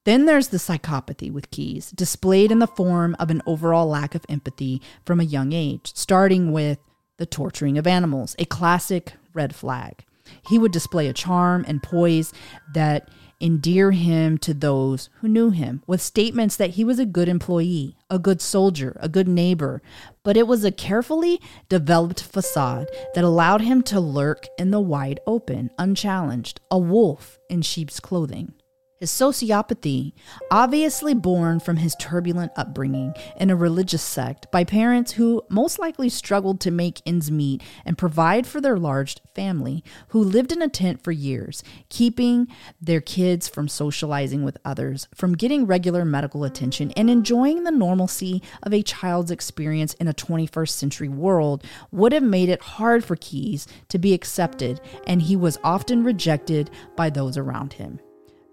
[0.09, 4.25] Then there's the psychopathy with Keyes, displayed in the form of an overall lack of
[4.27, 6.79] empathy from a young age, starting with
[7.19, 10.07] the torturing of animals, a classic red flag.
[10.49, 12.33] He would display a charm and poise
[12.73, 17.29] that endear him to those who knew him with statements that he was a good
[17.29, 19.83] employee, a good soldier, a good neighbor,
[20.23, 25.21] but it was a carefully developed facade that allowed him to lurk in the wide
[25.27, 28.55] open, unchallenged, a wolf in sheep's clothing.
[28.99, 30.13] His sociopathy,
[30.51, 36.09] obviously born from his turbulent upbringing in a religious sect by parents who most likely
[36.09, 40.69] struggled to make ends meet and provide for their large family, who lived in a
[40.69, 42.49] tent for years, keeping
[42.81, 48.43] their kids from socializing with others, from getting regular medical attention, and enjoying the normalcy
[48.65, 53.15] of a child's experience in a 21st century world, would have made it hard for
[53.15, 58.01] Keyes to be accepted, and he was often rejected by those around him.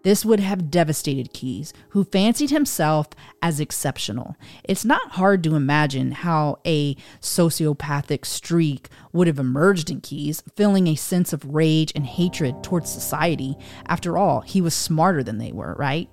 [0.06, 3.08] This would have devastated Keyes, who fancied himself
[3.42, 4.36] as exceptional.
[4.64, 10.86] It's not hard to imagine how a sociopathic streak would have emerged in Keyes, filling
[10.86, 13.58] a sense of rage and hatred towards society.
[13.88, 16.08] After all, he was smarter than they were, right?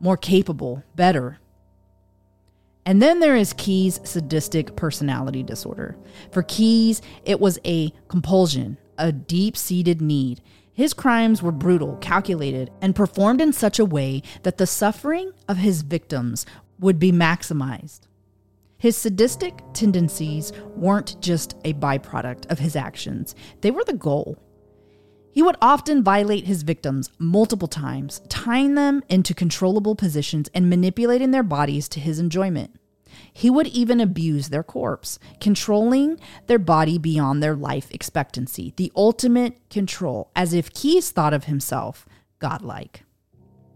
[0.00, 1.38] More capable, better.
[2.84, 5.96] And then there is Keyes' sadistic personality disorder.
[6.32, 10.40] For Keyes, it was a compulsion, a deep seated need.
[10.76, 15.56] His crimes were brutal, calculated, and performed in such a way that the suffering of
[15.56, 16.44] his victims
[16.78, 18.00] would be maximized.
[18.76, 24.36] His sadistic tendencies weren't just a byproduct of his actions, they were the goal.
[25.32, 31.30] He would often violate his victims multiple times, tying them into controllable positions and manipulating
[31.30, 32.70] their bodies to his enjoyment.
[33.36, 39.58] He would even abuse their corpse, controlling their body beyond their life expectancy, the ultimate
[39.68, 42.06] control, as if Keyes thought of himself
[42.38, 43.02] godlike.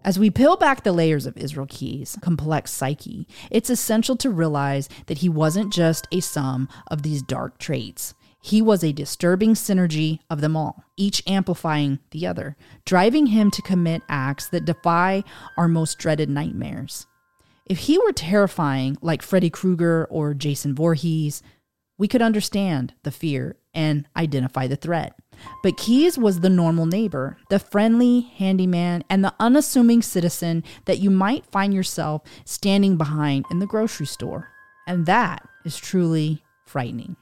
[0.03, 4.88] As we peel back the layers of Israel Keyes' complex psyche, it's essential to realize
[5.09, 8.14] that he wasn't just a sum of these dark traits.
[8.40, 13.61] He was a disturbing synergy of them all, each amplifying the other, driving him to
[13.61, 15.23] commit acts that defy
[15.59, 17.07] our most dreaded nightmares.
[17.70, 21.40] If he were terrifying like Freddy Krueger or Jason Voorhees,
[21.98, 25.14] we could understand the fear and identify the threat.
[25.62, 31.11] But Keyes was the normal neighbor, the friendly handyman, and the unassuming citizen that you
[31.11, 34.48] might find yourself standing behind in the grocery store.
[34.88, 37.14] And that is truly frightening.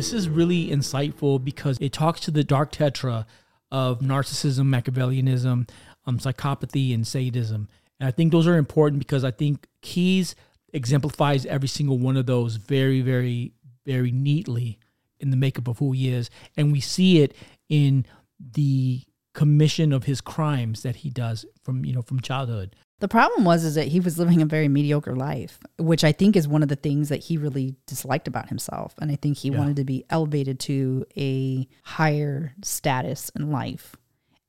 [0.00, 3.26] This is really insightful because it talks to the dark tetrad
[3.70, 5.68] of narcissism, Machiavellianism,
[6.06, 7.68] um, psychopathy, and sadism.
[7.98, 10.34] And I think those are important because I think Keyes
[10.72, 13.52] exemplifies every single one of those very, very,
[13.84, 14.78] very neatly
[15.18, 16.30] in the makeup of who he is.
[16.56, 17.36] And we see it
[17.68, 18.06] in
[18.40, 19.02] the
[19.34, 22.74] commission of his crimes that he does from, you know, from childhood.
[23.00, 26.36] The problem was is that he was living a very mediocre life, which I think
[26.36, 28.94] is one of the things that he really disliked about himself.
[29.00, 29.58] And I think he Yeah.
[29.58, 33.96] wanted to be elevated to a higher status in life.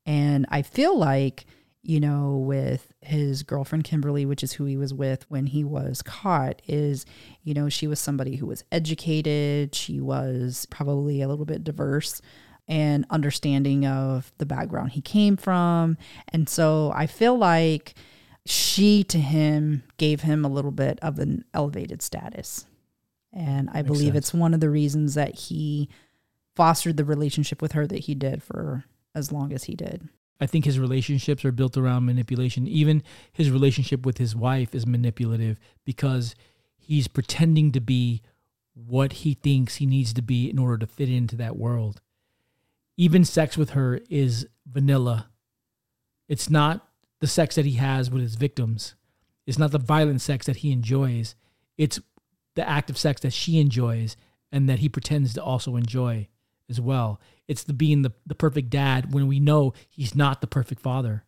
[0.05, 1.45] And I feel like,
[1.81, 6.01] you know, with his girlfriend Kimberly, which is who he was with when he was
[6.01, 7.05] caught, is,
[7.43, 9.73] you know, she was somebody who was educated.
[9.73, 12.21] She was probably a little bit diverse
[12.67, 15.97] and understanding of the background he came from.
[16.29, 17.95] And so I feel like
[18.45, 22.65] she to him gave him a little bit of an elevated status.
[23.33, 24.17] And I Makes believe sense.
[24.17, 25.89] it's one of the reasons that he
[26.55, 28.83] fostered the relationship with her that he did for
[29.15, 30.09] as long as he did.
[30.39, 32.67] I think his relationships are built around manipulation.
[32.67, 36.35] Even his relationship with his wife is manipulative because
[36.77, 38.21] he's pretending to be
[38.73, 42.01] what he thinks he needs to be in order to fit into that world.
[42.97, 45.29] Even sex with her is vanilla.
[46.27, 46.87] It's not
[47.21, 48.95] the sex that he has with his victims.
[49.47, 51.35] It's not the violent sex that he enjoys.
[51.77, 51.99] It's
[52.55, 54.17] the act of sex that she enjoys
[54.51, 56.27] and that he pretends to also enjoy
[56.69, 57.21] as well.
[57.47, 61.23] It's the being the, the perfect dad when we know he's not the perfect father.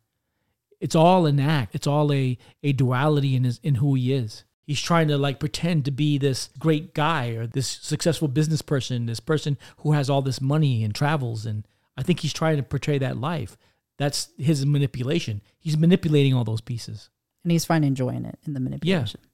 [0.80, 1.76] It's all an act.
[1.76, 4.44] It's all a, a duality in his in who he is.
[4.66, 9.06] He's trying to like pretend to be this great guy or this successful business person,
[9.06, 11.46] this person who has all this money and travels.
[11.46, 11.68] And
[11.98, 13.58] I think he's trying to portray that life.
[13.98, 15.42] That's his manipulation.
[15.60, 17.10] He's manipulating all those pieces.
[17.44, 19.20] And he's finding joy in it, in the manipulation.
[19.24, 19.30] Yeah.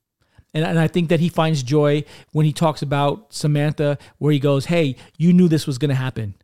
[0.54, 4.40] And, and I think that he finds joy when he talks about Samantha, where he
[4.40, 6.36] goes, Hey, you knew this was going to happen.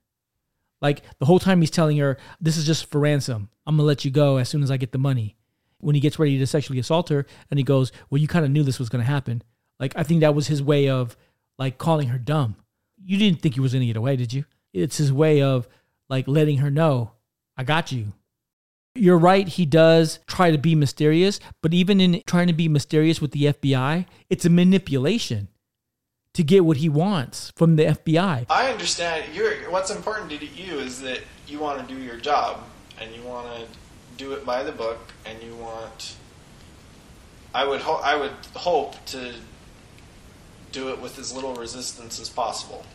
[0.82, 3.50] Like the whole time he's telling her, This is just for ransom.
[3.66, 5.36] I'm going to let you go as soon as I get the money.
[5.80, 8.52] When he gets ready to sexually assault her, and he goes, Well, you kind of
[8.52, 9.42] knew this was going to happen.
[9.80, 11.18] Like, I think that was his way of
[11.58, 12.56] like calling her dumb.
[13.04, 14.46] You didn't think he was going to get away, did you?
[14.74, 15.68] It's his way of
[16.10, 17.12] like letting her know,
[17.58, 18.14] I got you.
[18.98, 23.20] You're right, he does try to be mysterious, but even in trying to be mysterious
[23.20, 25.50] with the FBI, it's a manipulation
[26.34, 28.46] to get what he wants from the FBI.
[28.50, 29.34] I understand.
[29.34, 32.64] You're, what's important to you is that you want to do your job
[33.00, 33.66] and you want to
[34.18, 36.16] do it by the book and you want.
[37.54, 39.34] I would ho- I would hope to
[40.74, 42.86] do it with as little resistance as possible.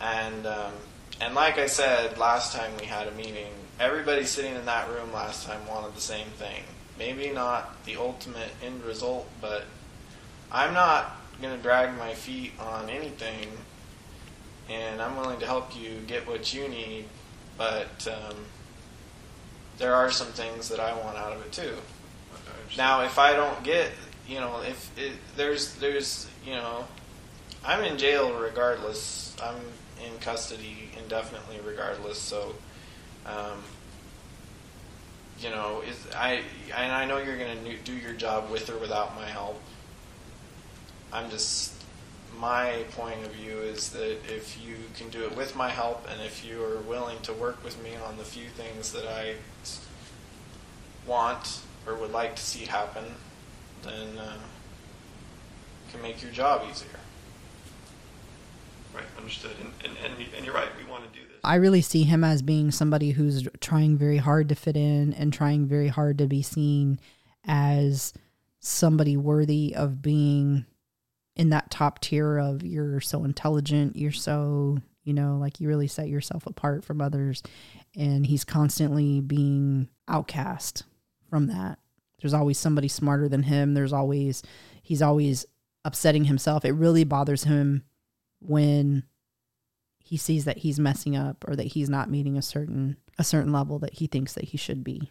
[0.00, 0.72] And um,
[1.20, 5.12] and like I said last time we had a meeting, everybody sitting in that room
[5.12, 6.62] last time wanted the same thing.
[6.98, 9.64] Maybe not the ultimate end result, but
[10.50, 13.48] I'm not going to drag my feet on anything,
[14.70, 17.04] and I'm willing to help you get what you need,
[17.58, 18.36] but um,
[19.76, 21.74] there are some things that I want out of it too.
[22.78, 23.90] Now, if I don't get,
[24.26, 26.84] you know, if it, there's, there's, you know,
[27.64, 29.36] I'm in jail regardless.
[29.42, 29.56] I'm
[30.04, 32.18] in custody indefinitely regardless.
[32.18, 32.54] So,
[33.24, 33.62] um,
[35.40, 36.42] you know, is I
[36.76, 39.60] and I know you're going to do your job with or without my help.
[41.12, 41.72] I'm just
[42.38, 46.20] my point of view is that if you can do it with my help and
[46.20, 49.36] if you are willing to work with me on the few things that I
[51.06, 53.04] want or would like to see happen,
[53.82, 54.38] then uh,
[55.92, 56.98] can make your job easier.
[58.96, 59.52] Right, understood.
[59.60, 61.36] And, and, and, and you're right, we want to do this.
[61.44, 65.32] I really see him as being somebody who's trying very hard to fit in and
[65.32, 66.98] trying very hard to be seen
[67.44, 68.14] as
[68.58, 70.64] somebody worthy of being
[71.36, 75.88] in that top tier of you're so intelligent, you're so, you know, like you really
[75.88, 77.42] set yourself apart from others.
[77.94, 80.84] And he's constantly being outcast
[81.28, 81.78] from that.
[82.22, 83.74] There's always somebody smarter than him.
[83.74, 84.42] There's always,
[84.82, 85.44] he's always
[85.84, 86.64] upsetting himself.
[86.64, 87.84] It really bothers him
[88.40, 89.04] when
[89.98, 93.52] he sees that he's messing up or that he's not meeting a certain a certain
[93.52, 95.10] level that he thinks that he should be.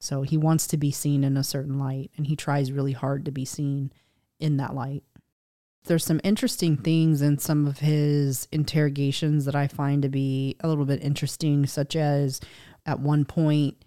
[0.00, 3.24] So he wants to be seen in a certain light and he tries really hard
[3.24, 3.92] to be seen
[4.40, 5.04] in that light.
[5.84, 10.68] There's some interesting things in some of his interrogations that I find to be a
[10.68, 12.40] little bit interesting, such as
[12.84, 13.84] at one point,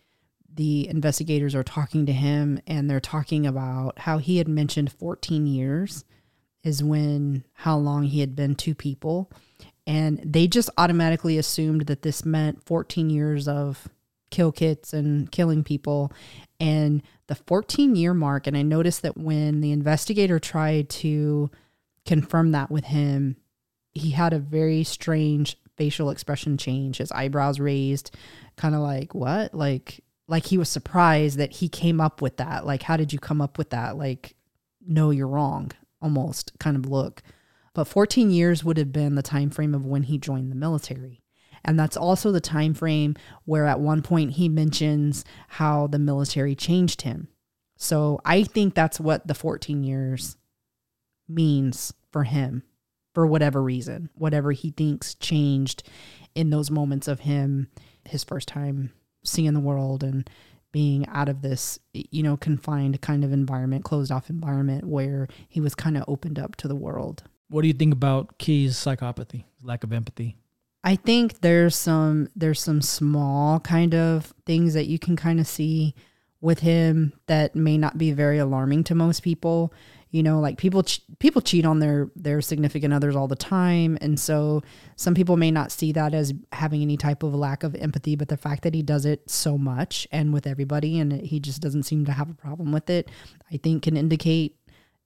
[0.53, 5.47] the investigators are talking to him and they're talking about how he had mentioned 14
[5.47, 6.03] years
[6.63, 9.31] is when how long he had been two people.
[9.87, 13.87] And they just automatically assumed that this meant 14 years of
[14.29, 16.11] kill kits and killing people.
[16.59, 21.49] And the 14 year mark, and I noticed that when the investigator tried to
[22.05, 23.37] confirm that with him,
[23.93, 28.15] he had a very strange facial expression change, his eyebrows raised,
[28.55, 29.53] kind of like, what?
[29.53, 32.65] Like, like he was surprised that he came up with that.
[32.65, 33.97] Like, how did you come up with that?
[33.97, 34.35] Like,
[34.85, 37.21] no, you're wrong, almost kind of look.
[37.73, 41.21] But 14 years would have been the time frame of when he joined the military.
[41.63, 46.55] And that's also the time frame where at one point he mentions how the military
[46.55, 47.27] changed him.
[47.77, 50.37] So I think that's what the 14 years
[51.27, 52.63] means for him
[53.13, 55.83] for whatever reason, whatever he thinks changed
[56.35, 57.67] in those moments of him
[58.05, 58.91] his first time
[59.23, 60.29] seeing the world and
[60.71, 65.59] being out of this, you know, confined kind of environment, closed off environment where he
[65.59, 67.23] was kind of opened up to the world.
[67.49, 70.37] What do you think about Keyes' psychopathy, lack of empathy?
[70.83, 75.45] I think there's some there's some small kind of things that you can kind of
[75.45, 75.93] see
[76.39, 79.71] with him that may not be very alarming to most people.
[80.11, 80.83] You know, like people
[81.19, 84.61] people cheat on their their significant others all the time, and so
[84.95, 88.15] some people may not see that as having any type of lack of empathy.
[88.15, 91.61] But the fact that he does it so much and with everybody, and he just
[91.61, 93.09] doesn't seem to have a problem with it,
[93.51, 94.57] I think can indicate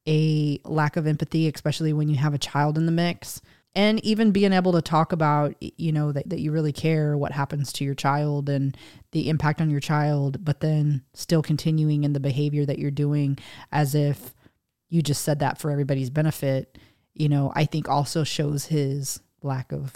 [0.07, 3.41] a lack of empathy, especially when you have a child in the mix
[3.75, 7.31] and even being able to talk about you know that, that you really care what
[7.31, 8.77] happens to your child and
[9.11, 13.37] the impact on your child but then still continuing in the behavior that you're doing
[13.71, 14.34] as if
[14.95, 16.77] you just said that for everybody's benefit
[17.13, 19.93] you know i think also shows his lack of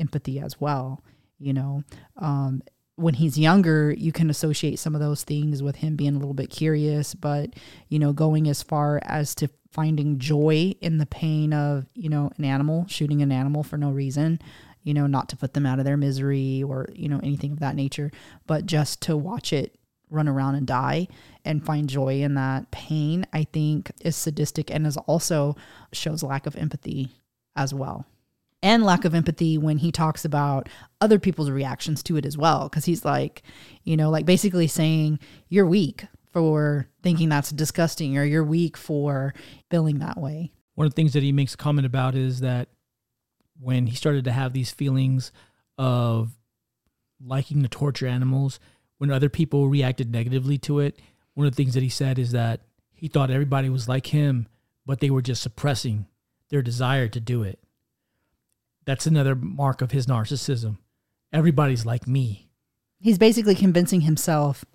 [0.00, 1.04] empathy as well.
[1.38, 1.84] You know,
[2.16, 2.62] um,
[2.96, 6.34] when he's younger, you can associate some of those things with him being a little
[6.34, 7.54] bit curious, but,
[7.88, 12.30] you know, going as far as to finding joy in the pain of, you know,
[12.36, 14.38] an animal, shooting an animal for no reason,
[14.82, 17.60] you know, not to put them out of their misery or, you know, anything of
[17.60, 18.10] that nature,
[18.46, 19.78] but just to watch it
[20.10, 21.08] run around and die
[21.44, 25.56] and find joy in that pain, I think is sadistic and is also
[25.92, 27.10] shows lack of empathy
[27.56, 28.06] as well.
[28.62, 30.68] And lack of empathy when he talks about
[31.00, 32.68] other people's reactions to it as well.
[32.68, 33.42] Cause he's like,
[33.84, 39.32] you know, like basically saying, you're weak for thinking that's disgusting or you're weak for
[39.70, 40.52] feeling that way.
[40.74, 42.68] One of the things that he makes comment about is that
[43.58, 45.32] when he started to have these feelings
[45.78, 46.36] of
[47.22, 48.60] liking to torture animals,
[49.00, 51.00] when other people reacted negatively to it,
[51.32, 52.60] one of the things that he said is that
[52.92, 54.46] he thought everybody was like him,
[54.84, 56.04] but they were just suppressing
[56.50, 57.58] their desire to do it.
[58.84, 60.76] That's another mark of his narcissism.
[61.32, 62.50] Everybody's like me.
[62.98, 64.66] He's basically convincing himself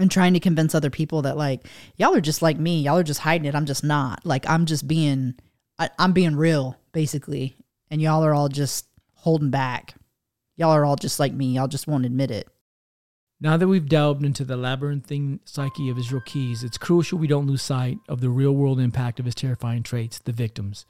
[0.00, 2.82] and trying to convince other people that like y'all are just like me.
[2.82, 3.54] Y'all are just hiding it.
[3.54, 4.26] I'm just not.
[4.26, 5.36] Like I'm just being
[5.78, 7.56] I, I'm being real basically,
[7.88, 9.94] and y'all are all just holding back.
[10.56, 11.52] Y'all are all just like me.
[11.52, 12.48] Y'all just won't admit it.
[13.40, 17.46] Now that we've delved into the labyrinthine psyche of Israel Keyes, it's crucial we don't
[17.46, 20.86] lose sight of the real world impact of his terrifying traits, the victims.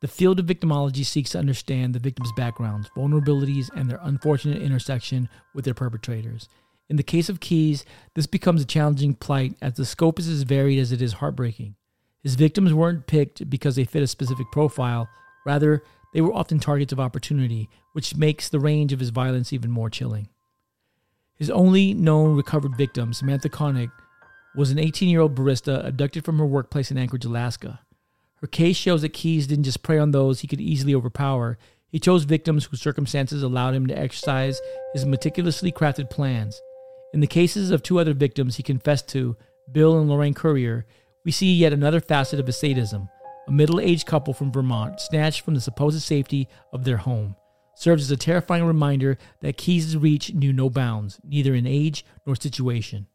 [0.00, 5.28] The field of victimology seeks to understand the victims' backgrounds, vulnerabilities, and their unfortunate intersection
[5.54, 6.48] with their perpetrators.
[6.88, 7.84] In the case of Keyes,
[8.14, 11.74] this becomes a challenging plight as the scope is as varied as it is heartbreaking.
[12.22, 15.06] His victims weren't picked because they fit a specific profile,
[15.44, 15.82] rather,
[16.14, 19.90] they were often targets of opportunity, which makes the range of his violence even more
[19.90, 20.28] chilling.
[21.40, 23.90] His only known recovered victim, Samantha Koenig,
[24.54, 27.80] was an 18 year old barista abducted from her workplace in Anchorage, Alaska.
[28.42, 31.56] Her case shows that Keyes didn't just prey on those he could easily overpower,
[31.88, 34.60] he chose victims whose circumstances allowed him to exercise
[34.92, 36.60] his meticulously crafted plans.
[37.14, 39.34] In the cases of two other victims he confessed to,
[39.72, 40.84] Bill and Lorraine Currier,
[41.24, 43.08] we see yet another facet of his sadism.
[43.48, 47.34] A middle aged couple from Vermont, snatched from the supposed safety of their home
[47.80, 52.36] serves as a terrifying reminder that Keyes' reach knew no bounds, neither in age nor
[52.36, 53.06] situation.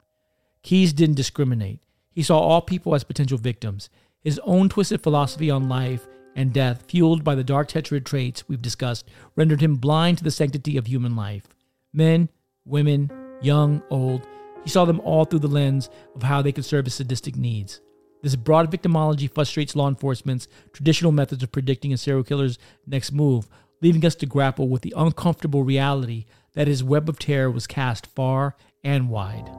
[0.64, 1.82] Keyes didn't discriminate.
[2.12, 3.92] He saw all people as potential victims.
[4.24, 8.62] His own twisted philosophy on life and death, fueled by the dark tetrad traits we've
[8.62, 11.46] discussed, rendered him blind to the sanctity of human life.
[11.94, 12.30] Men,
[12.66, 13.12] women,
[13.44, 14.26] young, old,
[14.64, 17.82] he saw them all through the lens of how they could serve his sadistic needs.
[18.24, 22.58] This broad victimology frustrates law enforcement's traditional methods of predicting a serial killer's
[22.88, 23.48] next move,
[23.82, 28.08] leaving us to grapple with the uncomfortable reality that his web of terror was cast
[28.08, 29.50] far and wide.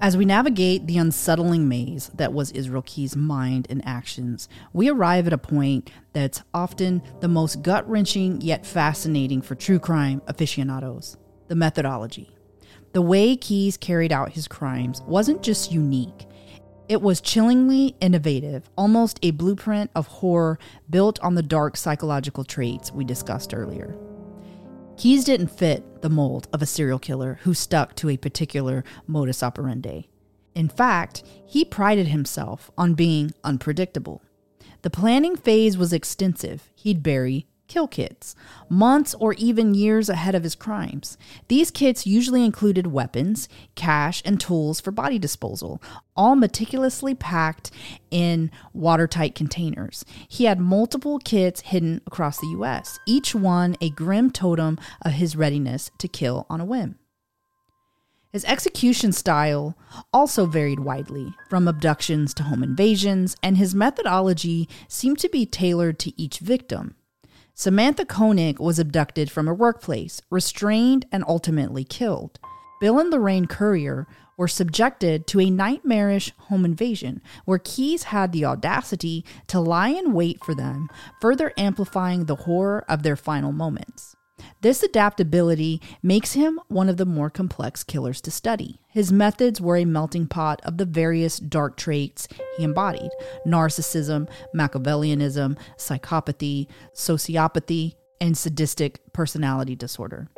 [0.00, 5.26] As we navigate the unsettling maze that was Israel Keyes' mind and actions, we arrive
[5.26, 11.16] at a point that's often the most gut wrenching yet fascinating for true crime aficionados
[11.48, 12.36] the methodology.
[12.92, 16.26] The way Keyes carried out his crimes wasn't just unique,
[16.88, 20.58] it was chillingly innovative, almost a blueprint of horror
[20.90, 23.96] built on the dark psychological traits we discussed earlier.
[24.96, 29.42] Keyes didn't fit the mold of a serial killer who stuck to a particular modus
[29.42, 30.08] operandi.
[30.54, 34.22] In fact, he prided himself on being unpredictable.
[34.82, 36.70] The planning phase was extensive.
[36.74, 38.34] He'd bury kill kits,
[38.68, 41.16] months or even years ahead of his crimes.
[41.48, 45.82] These kits usually included weapons, cash, and tools for body disposal,
[46.16, 47.70] all meticulously packed
[48.10, 50.04] in watertight containers.
[50.28, 55.36] He had multiple kits hidden across the US, each one a grim totem of his
[55.36, 56.98] readiness to kill on a whim.
[58.34, 59.78] His execution style
[60.12, 66.00] also varied widely, from abductions to home invasions, and his methodology seemed to be tailored
[66.00, 66.96] to each victim.
[67.56, 72.40] Samantha Koenig was abducted from her workplace, restrained, and ultimately killed.
[72.80, 78.44] Bill and Lorraine Currier were subjected to a nightmarish home invasion where Keyes had the
[78.44, 80.88] audacity to lie in wait for them,
[81.20, 84.16] further amplifying the horror of their final moments.
[84.60, 88.80] This adaptability makes him one of the more complex killers to study.
[88.88, 93.10] His methods were a melting pot of the various dark traits he embodied
[93.46, 100.28] narcissism, Machiavellianism, psychopathy, sociopathy, and sadistic personality disorder.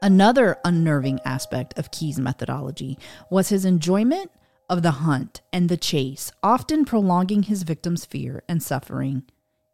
[0.00, 2.98] Another unnerving aspect of Keyes' methodology
[3.30, 4.30] was his enjoyment
[4.70, 9.24] of the hunt and the chase, often prolonging his victim's fear and suffering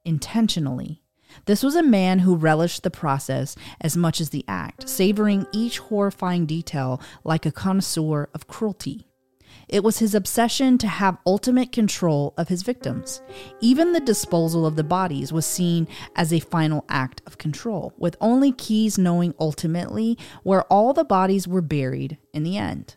[0.05, 1.03] intentionally.
[1.47, 5.79] This was a man who relished the process as much as the act, savoring each
[5.79, 9.07] horrifying detail like a connoisseur of cruelty.
[9.69, 13.23] It was his obsession to have ultimate control of his victims.
[13.61, 18.17] Even the disposal of the bodies was seen as a final act of control, with
[18.21, 22.97] only Keyes knowing ultimately where all the bodies were buried in the end.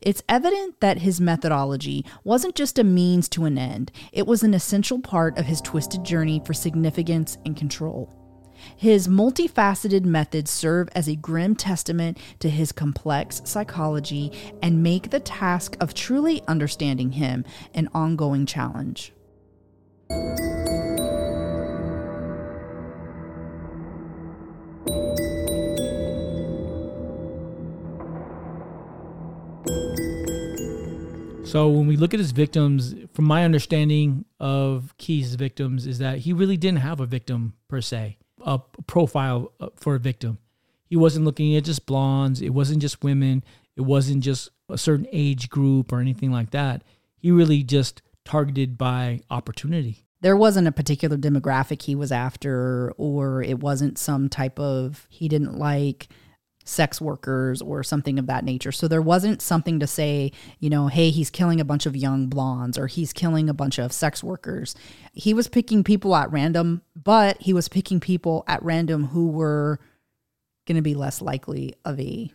[0.00, 4.54] It's evident that his methodology wasn't just a means to an end, it was an
[4.54, 8.12] essential part of his twisted journey for significance and control.
[8.76, 14.32] His multifaceted methods serve as a grim testament to his complex psychology
[14.62, 19.12] and make the task of truly understanding him an ongoing challenge.
[31.56, 36.18] So when we look at his victims, from my understanding of Keyes' victims, is that
[36.18, 40.36] he really didn't have a victim per se, a profile uh, for a victim.
[40.84, 42.42] He wasn't looking at just blondes.
[42.42, 43.42] It wasn't just women.
[43.74, 46.84] It wasn't just a certain age group or anything like that.
[47.16, 50.04] He really just targeted by opportunity.
[50.20, 55.26] There wasn't a particular demographic he was after, or it wasn't some type of, he
[55.26, 56.08] didn't like
[56.66, 58.72] sex workers or something of that nature.
[58.72, 62.26] So there wasn't something to say, you know, hey, he's killing a bunch of young
[62.26, 64.74] blondes or he's killing a bunch of sex workers.
[65.12, 69.78] He was picking people at random, but he was picking people at random who were
[70.66, 72.30] going to be less likely of a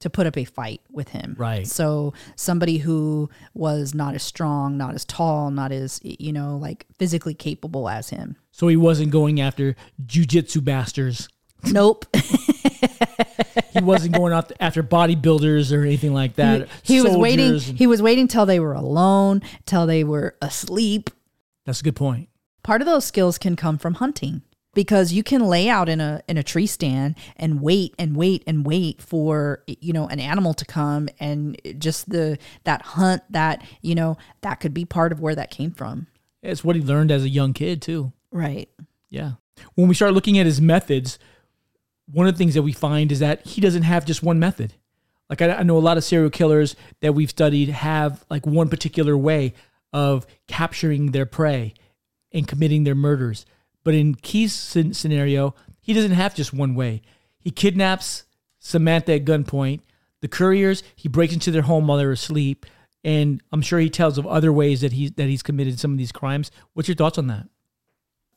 [0.00, 1.36] to put up a fight with him.
[1.38, 1.66] Right.
[1.66, 6.86] So somebody who was not as strong, not as tall, not as you know, like
[6.98, 8.36] physically capable as him.
[8.50, 9.74] So he wasn't going after
[10.04, 11.28] jujitsu bastards.
[11.64, 12.06] Nope.
[13.72, 16.68] he wasn't going out after bodybuilders or anything like that.
[16.82, 21.10] he, he was waiting he was waiting till they were alone till they were asleep
[21.64, 22.28] That's a good point.
[22.62, 24.42] part of those skills can come from hunting
[24.74, 28.42] because you can lay out in a in a tree stand and wait and wait
[28.46, 33.62] and wait for you know an animal to come and just the that hunt that
[33.82, 36.06] you know that could be part of where that came from
[36.42, 38.12] It's what he learned as a young kid too.
[38.30, 38.68] right
[39.10, 39.32] Yeah.
[39.74, 41.18] When we start looking at his methods,
[42.10, 44.74] one of the things that we find is that he doesn't have just one method.
[45.28, 48.68] Like I, I know a lot of serial killers that we've studied have like one
[48.68, 49.54] particular way
[49.92, 51.74] of capturing their prey
[52.32, 53.46] and committing their murders.
[53.82, 57.02] But in Keyes' scenario, he doesn't have just one way.
[57.38, 58.24] He kidnaps
[58.58, 59.80] Samantha at gunpoint.
[60.22, 62.66] The Curriers, he breaks into their home while they're asleep,
[63.04, 65.98] and I'm sure he tells of other ways that he that he's committed some of
[65.98, 66.50] these crimes.
[66.72, 67.48] What's your thoughts on that?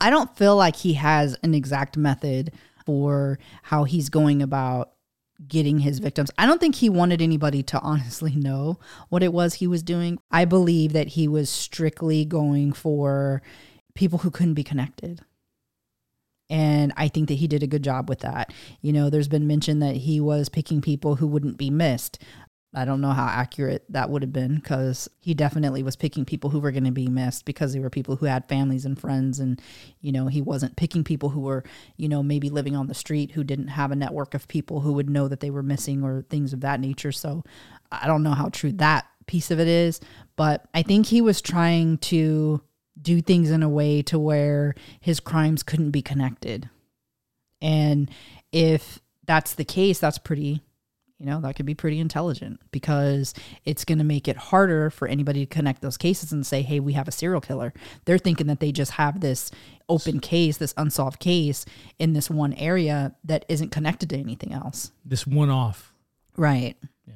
[0.02, 2.52] i don't feel like he has an exact method
[2.90, 4.94] for how he's going about
[5.48, 6.32] getting his victims.
[6.40, 8.80] I don't think he wanted anybody to honestly know
[9.10, 10.18] what it was he was doing.
[10.32, 13.44] I believe that he was strictly going for
[13.94, 15.22] people who couldn't be connected.
[16.50, 18.52] And I think that he did a good job with that.
[18.82, 22.18] You know, there's been mention that he was picking people who wouldn't be missed.
[22.74, 26.52] I don't know how accurate that would have been because he definitely was picking people
[26.52, 29.40] who were going to be missed because they were people who had families and friends.
[29.40, 29.60] And,
[30.02, 31.64] you know, he wasn't picking people who were,
[31.98, 34.94] you know, maybe living on the street who didn't have a network of people who
[34.94, 37.12] would know that they were missing or things of that nature.
[37.12, 37.44] So
[37.92, 40.00] I don't know how true that piece of it is,
[40.36, 42.62] but I think he was trying to
[43.02, 46.70] do things in a way to where his crimes couldn't be connected.
[47.62, 48.12] And
[48.52, 50.62] if that's the case, that's pretty
[51.20, 53.34] you know that could be pretty intelligent because
[53.66, 56.80] it's going to make it harder for anybody to connect those cases and say hey
[56.80, 57.74] we have a serial killer.
[58.06, 59.52] They're thinking that they just have this
[59.90, 61.66] open case this unsolved case
[61.98, 64.92] in this one area that isn't connected to anything else.
[65.06, 65.94] This one off.
[66.38, 66.78] right.
[67.06, 67.16] Yeah.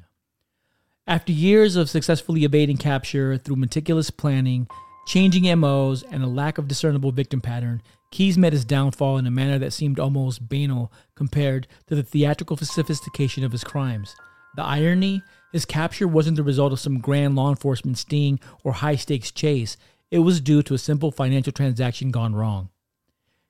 [1.08, 4.68] After years of successfully evading capture through meticulous planning,
[5.06, 7.82] changing MOs, and a lack of discernible victim pattern,
[8.14, 12.56] Keyes met his downfall in a manner that seemed almost banal compared to the theatrical
[12.56, 14.16] sophistication of his crimes.
[14.56, 18.98] The irony his capture wasn't the result of some grand law enforcement sting or high
[18.98, 19.78] stakes chase,
[20.12, 22.70] it was due to a simple financial transaction gone wrong.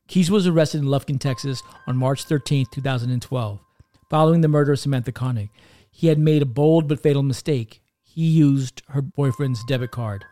[0.08, 3.60] Keyes was arrested in Lufkin, Texas on March 13, 2012,
[4.10, 5.50] following the murder of Samantha Koenig.
[5.92, 7.82] He had made a bold but fatal mistake.
[8.02, 10.24] He used her boyfriend's debit card.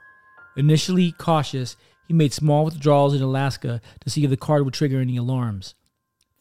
[0.56, 1.76] Initially cautious,
[2.12, 5.76] he made small withdrawals in Alaska to see if the card would trigger any alarms.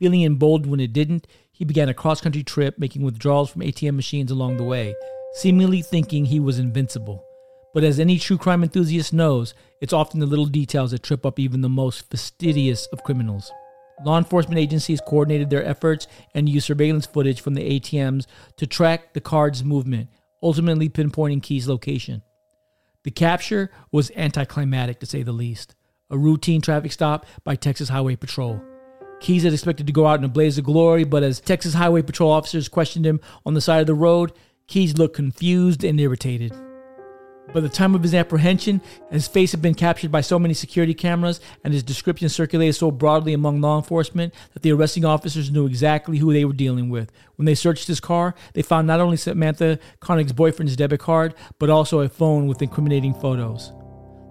[0.00, 3.94] Feeling emboldened when it didn't, he began a cross country trip, making withdrawals from ATM
[3.94, 4.96] machines along the way,
[5.34, 7.24] seemingly thinking he was invincible.
[7.72, 11.38] But as any true crime enthusiast knows, it's often the little details that trip up
[11.38, 13.52] even the most fastidious of criminals.
[14.04, 19.12] Law enforcement agencies coordinated their efforts and used surveillance footage from the ATMs to track
[19.12, 20.08] the card's movement,
[20.42, 22.22] ultimately pinpointing Keyes' location.
[23.03, 25.74] The capture was anticlimactic to say the least.
[26.11, 28.61] A routine traffic stop by Texas Highway Patrol.
[29.20, 32.03] Keyes had expected to go out in a blaze of glory, but as Texas Highway
[32.03, 34.32] Patrol officers questioned him on the side of the road,
[34.66, 36.53] Keyes looked confused and irritated.
[37.53, 38.80] By the time of his apprehension,
[39.11, 42.93] his face had been captured by so many security cameras and his description circulated so
[42.93, 47.11] broadly among law enforcement that the arresting officers knew exactly who they were dealing with.
[47.34, 51.70] When they searched his car, they found not only Samantha Koenig's boyfriend's debit card, but
[51.70, 53.72] also a phone with incriminating photos.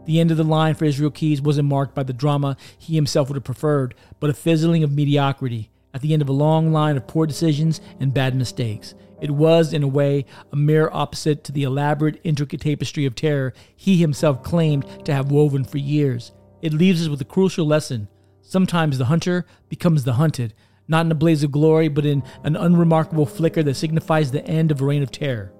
[0.05, 3.28] The end of the line for Israel Keyes wasn't marked by the drama he himself
[3.28, 6.95] would have preferred, but a fizzling of mediocrity at the end of a long line
[6.95, 8.93] of poor decisions and bad mistakes.
[9.22, 13.53] It was, in a way, a mirror opposite to the elaborate, intricate tapestry of terror
[13.76, 16.32] he himself claimed to have woven for years.
[16.61, 18.07] It leaves us with a crucial lesson.
[18.41, 20.53] Sometimes the hunter becomes the hunted,
[20.88, 24.72] not in a blaze of glory, but in an unremarkable flicker that signifies the end
[24.72, 25.53] of a reign of terror.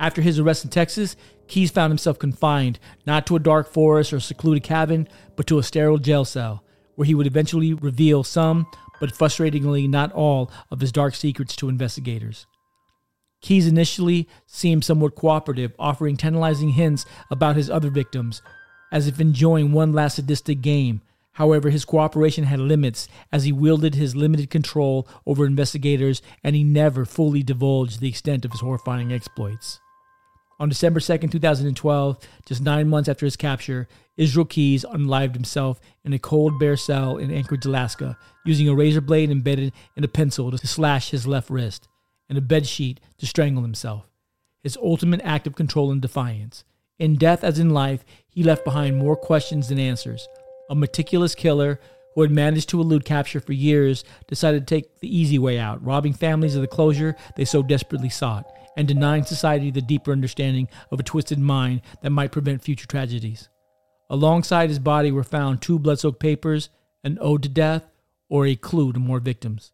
[0.00, 1.14] After his arrest in Texas,
[1.46, 5.62] Keyes found himself confined, not to a dark forest or secluded cabin, but to a
[5.62, 8.66] sterile jail cell, where he would eventually reveal some,
[8.98, 12.46] but frustratingly not all, of his dark secrets to investigators.
[13.42, 18.40] Keyes initially seemed somewhat cooperative, offering tantalizing hints about his other victims,
[18.92, 21.02] as if enjoying one last sadistic game.
[21.32, 26.62] However, his cooperation had limits as he wielded his limited control over investigators and he
[26.62, 29.80] never fully divulged the extent of his horrifying exploits.
[30.60, 36.12] On December 2, 2012, just nine months after his capture, Israel Keyes unlived himself in
[36.12, 40.50] a cold, bare cell in Anchorage, Alaska, using a razor blade embedded in a pencil
[40.50, 41.88] to slash his left wrist
[42.32, 44.08] and a bedsheet to strangle himself.
[44.62, 46.64] His ultimate act of control and defiance.
[46.98, 50.26] In death as in life, he left behind more questions than answers.
[50.70, 51.78] A meticulous killer
[52.14, 55.84] who had managed to elude capture for years decided to take the easy way out,
[55.84, 60.68] robbing families of the closure they so desperately sought, and denying society the deeper understanding
[60.90, 63.50] of a twisted mind that might prevent future tragedies.
[64.08, 66.70] Alongside his body were found two blood soaked papers,
[67.04, 67.90] an ode to death,
[68.30, 69.71] or a clue to more victims.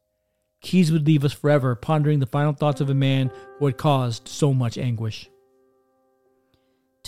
[0.60, 4.26] Keyes would leave us forever pondering the final thoughts of a man who had caused
[4.26, 5.30] so much anguish.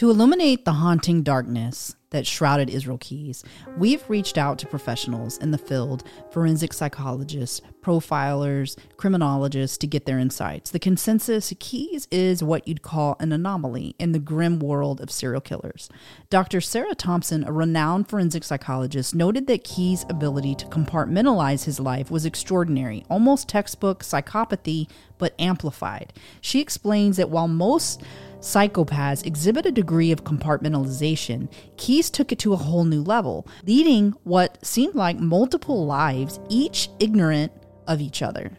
[0.01, 3.45] To illuminate the haunting darkness that shrouded Israel Keyes,
[3.77, 10.19] we've reached out to professionals in the field forensic psychologists, profilers, criminologists to get their
[10.19, 10.71] insights.
[10.71, 15.43] The consensus Keyes is what you'd call an anomaly in the grim world of serial
[15.43, 15.91] killers.
[16.31, 16.63] Dr.
[16.63, 22.25] Sarah Thompson, a renowned forensic psychologist, noted that Keyes' ability to compartmentalize his life was
[22.25, 24.89] extraordinary, almost textbook psychopathy,
[25.19, 26.15] but amplified.
[26.41, 28.03] She explains that while most
[28.41, 34.13] psychopaths exhibit a degree of compartmentalization, Keyes took it to a whole new level, leading
[34.25, 37.53] what seemed like multiple lives, each ignorant
[37.87, 38.59] of each other.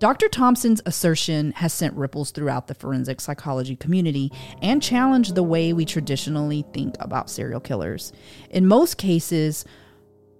[0.00, 0.28] Dr.
[0.30, 4.32] Thompson's assertion has sent ripples throughout the forensic psychology community
[4.62, 8.10] and challenged the way we traditionally think about serial killers.
[8.48, 9.66] In most cases,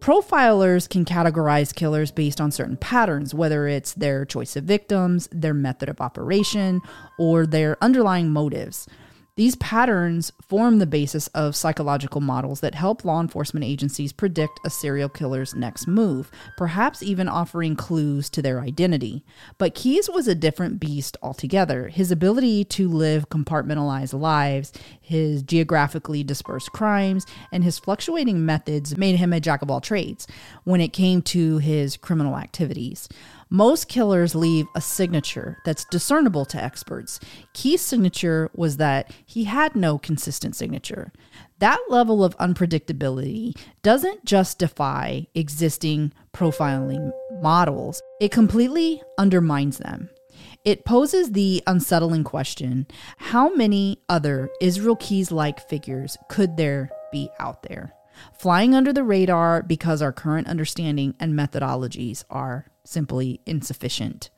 [0.00, 5.52] Profilers can categorize killers based on certain patterns, whether it's their choice of victims, their
[5.52, 6.80] method of operation,
[7.18, 8.86] or their underlying motives.
[9.40, 14.68] These patterns form the basis of psychological models that help law enforcement agencies predict a
[14.68, 19.24] serial killer's next move, perhaps even offering clues to their identity.
[19.56, 21.88] But Keyes was a different beast altogether.
[21.88, 29.16] His ability to live compartmentalized lives, his geographically dispersed crimes, and his fluctuating methods made
[29.16, 30.26] him a jack of all trades
[30.64, 33.08] when it came to his criminal activities.
[33.52, 37.18] Most killers leave a signature that's discernible to experts.
[37.52, 41.12] Keyes' signature was that he had no consistent signature.
[41.58, 47.10] That level of unpredictability doesn't justify existing profiling
[47.42, 50.10] models, it completely undermines them.
[50.64, 52.86] It poses the unsettling question
[53.16, 57.94] how many other Israel Keyes like figures could there be out there?
[58.38, 64.30] Flying under the radar because our current understanding and methodologies are simply insufficient.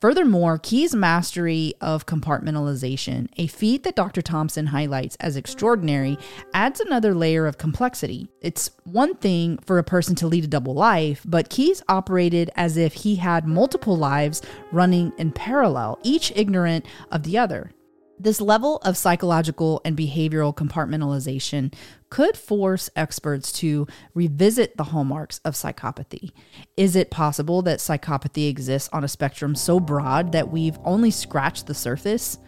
[0.00, 4.22] Furthermore, Keyes' mastery of compartmentalization, a feat that Dr.
[4.22, 6.16] Thompson highlights as extraordinary,
[6.54, 8.28] adds another layer of complexity.
[8.40, 12.76] It's one thing for a person to lead a double life, but Keyes operated as
[12.76, 17.72] if he had multiple lives running in parallel, each ignorant of the other.
[18.20, 21.72] This level of psychological and behavioral compartmentalization
[22.10, 26.32] could force experts to revisit the hallmarks of psychopathy.
[26.76, 31.68] Is it possible that psychopathy exists on a spectrum so broad that we've only scratched
[31.68, 32.38] the surface?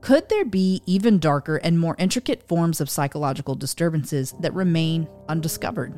[0.00, 5.94] Could there be even darker and more intricate forms of psychological disturbances that remain undiscovered?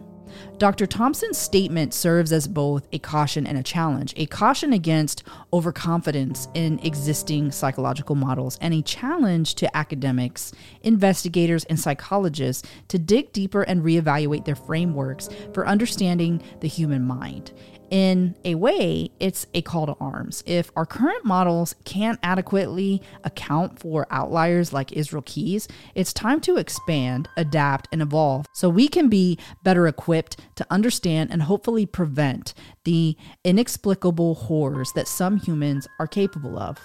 [0.59, 0.87] Dr.
[0.87, 6.78] Thompson's statement serves as both a caution and a challenge a caution against overconfidence in
[6.81, 10.53] existing psychological models, and a challenge to academics,
[10.83, 17.53] investigators, and psychologists to dig deeper and reevaluate their frameworks for understanding the human mind.
[17.91, 20.45] In a way, it's a call to arms.
[20.47, 25.66] If our current models can't adequately account for outliers like Israel Keyes,
[25.97, 31.32] it's time to expand, adapt, and evolve so we can be better equipped to understand
[31.32, 36.78] and hopefully prevent the inexplicable horrors that some humans are capable of.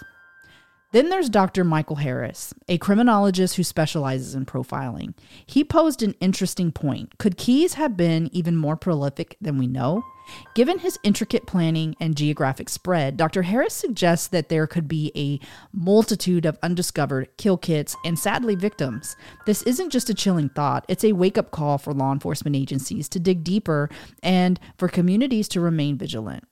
[0.95, 1.65] Then there's Dr.
[1.65, 5.13] Michael Harris, a criminologist who specializes in profiling.
[5.45, 7.17] He posed an interesting point.
[7.17, 10.05] Could Keyes have been even more prolific than we know?
[10.53, 13.41] Given his intricate planning and geographic spread, Dr.
[13.41, 19.17] Harris suggests that there could be a multitude of undiscovered kill kits and sadly victims.
[19.45, 23.09] This isn't just a chilling thought, it's a wake up call for law enforcement agencies
[23.09, 23.89] to dig deeper
[24.23, 26.47] and for communities to remain vigilant.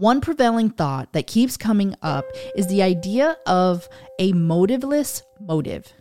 [0.00, 2.24] One prevailing thought that keeps coming up
[2.56, 3.86] is the idea of
[4.18, 5.92] a motiveless motive.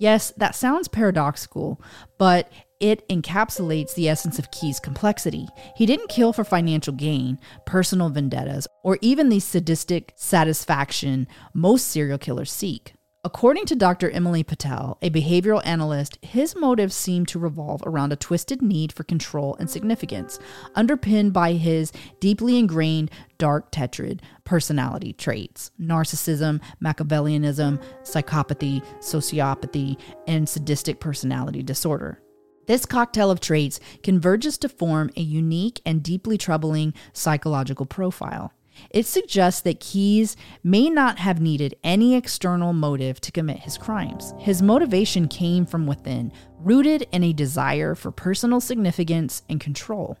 [0.00, 1.78] Yes, that sounds paradoxical,
[2.16, 2.50] but
[2.80, 5.46] it encapsulates the essence of Keyes' complexity.
[5.76, 12.16] He didn't kill for financial gain, personal vendettas, or even the sadistic satisfaction most serial
[12.16, 12.94] killers seek.
[13.24, 14.10] According to Dr.
[14.10, 19.04] Emily Patel, a behavioral analyst, his motives seem to revolve around a twisted need for
[19.04, 20.40] control and significance,
[20.74, 30.98] underpinned by his deeply ingrained dark tetrad personality traits narcissism, Machiavellianism, psychopathy, sociopathy, and sadistic
[30.98, 32.20] personality disorder.
[32.66, 38.52] This cocktail of traits converges to form a unique and deeply troubling psychological profile.
[38.90, 44.34] It suggests that Keyes may not have needed any external motive to commit his crimes.
[44.38, 50.18] His motivation came from within, rooted in a desire for personal significance and control.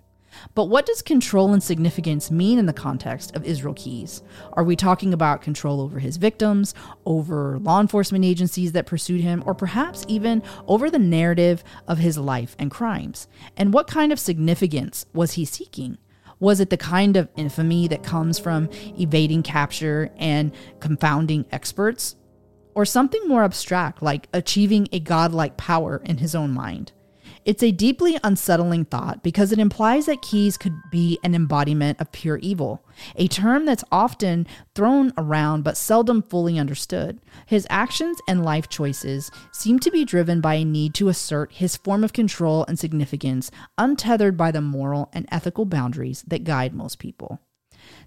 [0.54, 4.22] But what does control and significance mean in the context of Israel Keyes?
[4.54, 6.74] Are we talking about control over his victims,
[7.04, 12.18] over law enforcement agencies that pursued him, or perhaps even over the narrative of his
[12.18, 13.28] life and crimes?
[13.56, 15.98] And what kind of significance was he seeking?
[16.42, 18.68] Was it the kind of infamy that comes from
[18.98, 22.16] evading capture and confounding experts?
[22.74, 26.90] Or something more abstract, like achieving a godlike power in his own mind?
[27.44, 32.12] It's a deeply unsettling thought because it implies that Keyes could be an embodiment of
[32.12, 32.84] pure evil,
[33.16, 37.18] a term that's often thrown around but seldom fully understood.
[37.46, 41.76] His actions and life choices seem to be driven by a need to assert his
[41.76, 47.00] form of control and significance, untethered by the moral and ethical boundaries that guide most
[47.00, 47.40] people.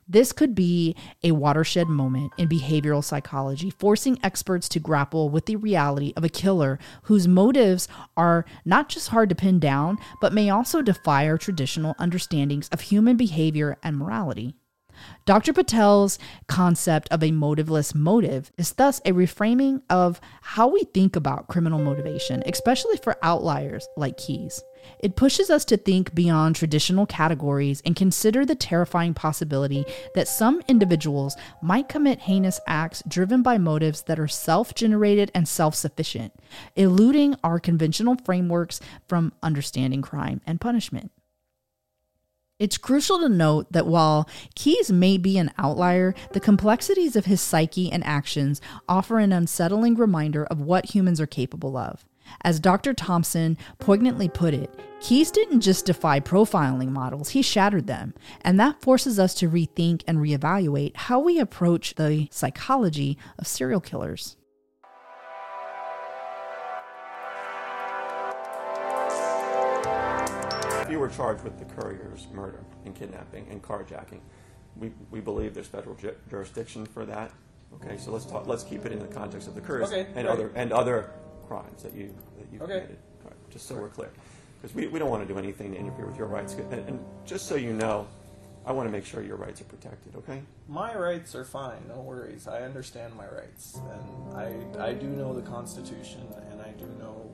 [0.08, 5.56] This could be a watershed moment in behavioral psychology, forcing experts to grapple with the
[5.56, 10.50] reality of a killer whose motives are not just hard to pin down, but may
[10.50, 14.56] also defy our traditional understandings of human behavior and morality.
[15.26, 15.54] Dr.
[15.54, 21.48] Patel's concept of a motiveless motive is thus a reframing of how we think about
[21.48, 24.64] criminal motivation, especially for outliers like Keyes.
[25.00, 30.62] It pushes us to think beyond traditional categories and consider the terrifying possibility that some
[30.68, 36.34] individuals might commit heinous acts driven by motives that are self generated and self sufficient,
[36.76, 41.12] eluding our conventional frameworks from understanding crime and punishment.
[42.58, 47.42] It's crucial to note that while Keyes may be an outlier, the complexities of his
[47.42, 52.06] psyche and actions offer an unsettling reminder of what humans are capable of.
[52.42, 52.94] As Dr.
[52.94, 54.70] Thompson poignantly put it,
[55.02, 58.14] Keyes didn't just defy profiling models, he shattered them.
[58.42, 63.82] And that forces us to rethink and reevaluate how we approach the psychology of serial
[63.82, 64.38] killers.
[70.82, 74.20] If you were charged with the Currier's murder and kidnapping and carjacking,
[74.76, 77.32] we, we believe there's federal ju- jurisdiction for that.
[77.76, 78.46] Okay, so let's talk.
[78.46, 80.28] Let's keep it in the context of the Curriers Okay, and right.
[80.28, 81.10] other and other
[81.48, 82.82] crimes that you that you Okay.
[82.82, 82.98] committed.
[83.24, 84.12] Right, just so we're clear,
[84.62, 86.54] because we, we don't want to do anything to interfere with your rights.
[86.54, 88.08] And, and just so you know,
[88.66, 90.16] I want to make sure your rights are protected.
[90.16, 90.42] Okay.
[90.68, 92.48] My rights are fine, no worries.
[92.48, 96.22] I understand my rights, and I I do know the Constitution,
[96.52, 97.32] and I do know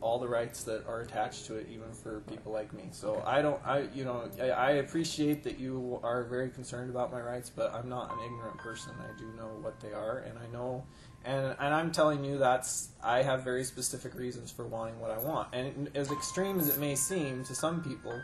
[0.00, 2.88] all the rights that are attached to it, even for people like me.
[2.90, 7.12] So I don't, I you know, I, I appreciate that you are very concerned about
[7.12, 8.92] my rights, but I'm not an ignorant person.
[9.00, 10.84] I do know what they are, and I know.
[11.24, 15.18] And, and I'm telling you that's I have very specific reasons for wanting what I
[15.18, 15.48] want.
[15.52, 18.20] And as extreme as it may seem to some people,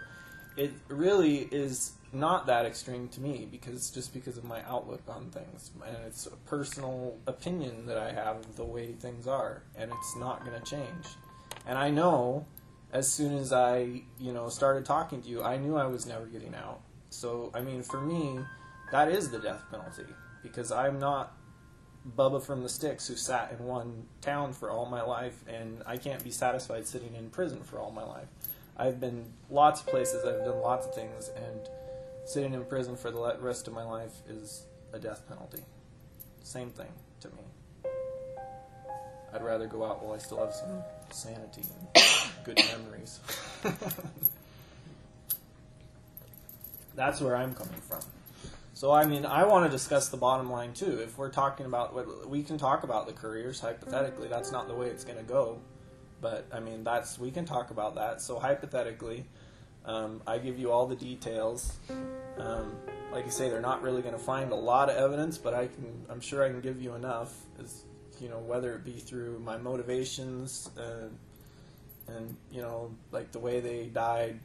[0.57, 5.31] it really is not that extreme to me because just because of my outlook on
[5.31, 9.93] things and it's a personal opinion that I have of the way things are and
[9.93, 11.07] it's not going to change.
[11.67, 12.47] And I know
[12.93, 16.27] as soon as I, you know, started talking to you, I knew I was never
[16.27, 16.81] getting out.
[17.11, 18.39] So, I mean, for me,
[18.91, 20.11] that is the death penalty
[20.43, 21.37] because I'm not
[22.17, 25.97] Bubba from the Sticks who sat in one town for all my life and I
[25.97, 28.29] can't be satisfied sitting in prison for all my life.
[28.77, 31.61] I've been lots of places, I've done lots of things, and
[32.25, 35.65] sitting in prison for the rest of my life is a death penalty.
[36.45, 36.87] Same thing
[37.21, 37.91] to me.
[39.35, 41.63] I'd rather go out while I still have some sanity
[41.95, 42.05] and
[42.45, 43.19] good memories.
[46.95, 48.01] That's where I'm coming from.
[48.79, 51.01] So I mean, I want to discuss the bottom line too.
[51.01, 54.75] If we're talking about what we can talk about the Curriers hypothetically, that's not the
[54.77, 55.59] way it's going to go.
[56.21, 58.23] But I mean, that's we can talk about that.
[58.23, 59.27] So hypothetically,
[59.85, 61.77] um, I give you all the details.
[62.39, 62.77] Um,
[63.11, 65.67] like you say, they're not really going to find a lot of evidence, but I
[65.67, 66.07] can.
[66.09, 67.35] I'm sure I can give you enough.
[67.61, 67.83] As
[68.21, 71.09] you know, whether it be through my motivations uh,
[72.07, 74.39] and you know, like the way they died.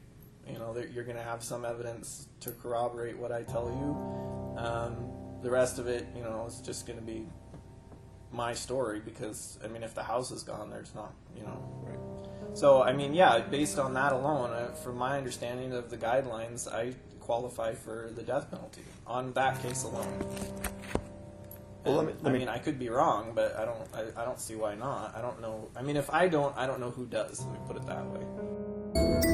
[0.47, 4.61] You know, you're going to have some evidence to corroborate what I tell you.
[4.61, 5.09] Um,
[5.41, 7.27] the rest of it, you know, is just going to be
[8.31, 11.83] my story because I mean, if the house is gone, there's not, you know.
[11.83, 12.57] Right.
[12.57, 16.71] So I mean, yeah, based on that alone, uh, from my understanding of the guidelines,
[16.71, 20.19] I qualify for the death penalty on that case alone.
[21.85, 23.87] Well, let me- let I mean, I could be wrong, but I don't.
[23.93, 25.13] I, I don't see why not.
[25.15, 25.69] I don't know.
[25.75, 27.41] I mean, if I don't, I don't know who does.
[27.45, 29.32] Let me put it that way.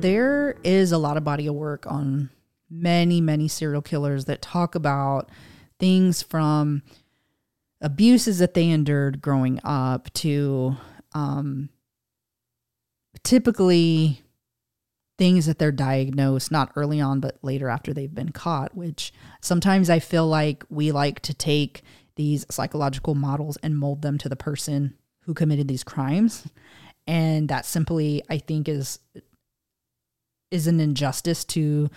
[0.00, 2.30] There is a lot of body of work on
[2.68, 5.30] many, many serial killers that talk about
[5.78, 6.82] things from
[7.80, 10.76] abuses that they endured growing up to
[11.12, 11.70] um,
[13.24, 14.22] typically
[15.18, 19.90] things that they're diagnosed not early on but later after they've been caught which sometimes
[19.90, 21.82] i feel like we like to take
[22.20, 26.46] these psychological models and mold them to the person who committed these crimes.
[27.06, 28.98] And that simply i think is
[30.50, 31.90] is an injustice to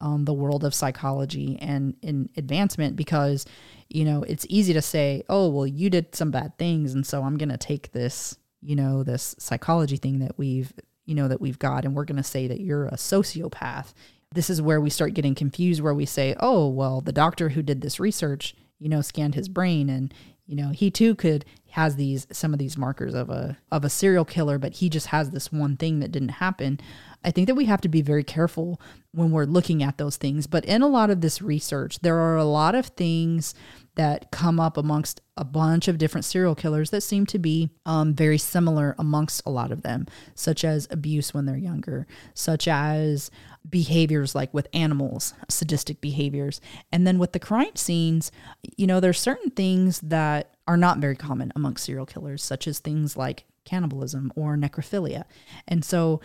[0.00, 3.44] um, the world of psychology and in advancement because
[3.88, 7.22] you know it's easy to say oh well you did some bad things and so
[7.22, 10.72] i'm going to take this you know this psychology thing that we've
[11.10, 13.92] you know that we've got and we're going to say that you're a sociopath.
[14.32, 17.62] This is where we start getting confused where we say oh well the doctor who
[17.62, 20.14] did this research you know scanned his brain and
[20.46, 23.90] you know he too could has these some of these markers of a of a
[23.90, 26.78] serial killer but he just has this one thing that didn't happen
[27.24, 28.80] i think that we have to be very careful
[29.12, 32.36] when we're looking at those things but in a lot of this research there are
[32.36, 33.54] a lot of things
[33.96, 38.14] that come up amongst a bunch of different serial killers that seem to be um,
[38.14, 43.30] very similar amongst a lot of them, such as abuse when they're younger, such as
[43.68, 46.60] behaviors like with animals, sadistic behaviors.
[46.92, 48.30] And then with the crime scenes,
[48.76, 52.78] you know, there's certain things that are not very common amongst serial killers, such as
[52.78, 55.24] things like cannibalism or necrophilia.
[55.68, 56.20] And so,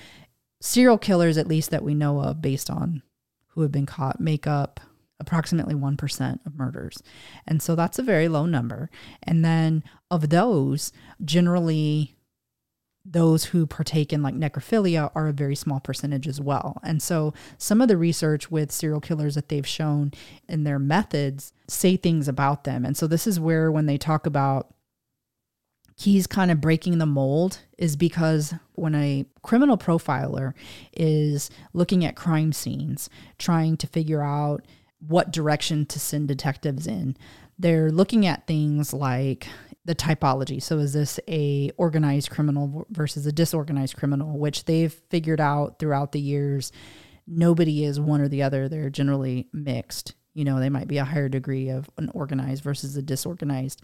[0.66, 3.04] serial killers, at least that we know of based on
[3.50, 4.80] who have been caught, make up
[5.20, 7.02] approximately 1% of murders.
[7.48, 8.90] And so that's a very low number.
[9.24, 10.92] And then of those,
[11.24, 12.16] generally
[13.06, 16.80] those who partake in like necrophilia are a very small percentage as well.
[16.84, 20.12] And so some of the research with serial killers that they've shown
[20.50, 22.84] in their methods say things about them.
[22.84, 24.75] And so this is where when they talk about
[25.98, 30.54] Keyes kind of breaking the mold is because when a criminal profiler
[30.94, 34.66] is looking at crime scenes, trying to figure out
[35.00, 37.16] what direction to send detectives in,
[37.58, 39.48] they're looking at things like
[39.86, 40.62] the typology.
[40.62, 46.12] So is this a organized criminal versus a disorganized criminal, which they've figured out throughout
[46.12, 46.72] the years
[47.28, 48.68] nobody is one or the other.
[48.68, 50.14] They're generally mixed.
[50.34, 53.82] You know, they might be a higher degree of an organized versus a disorganized.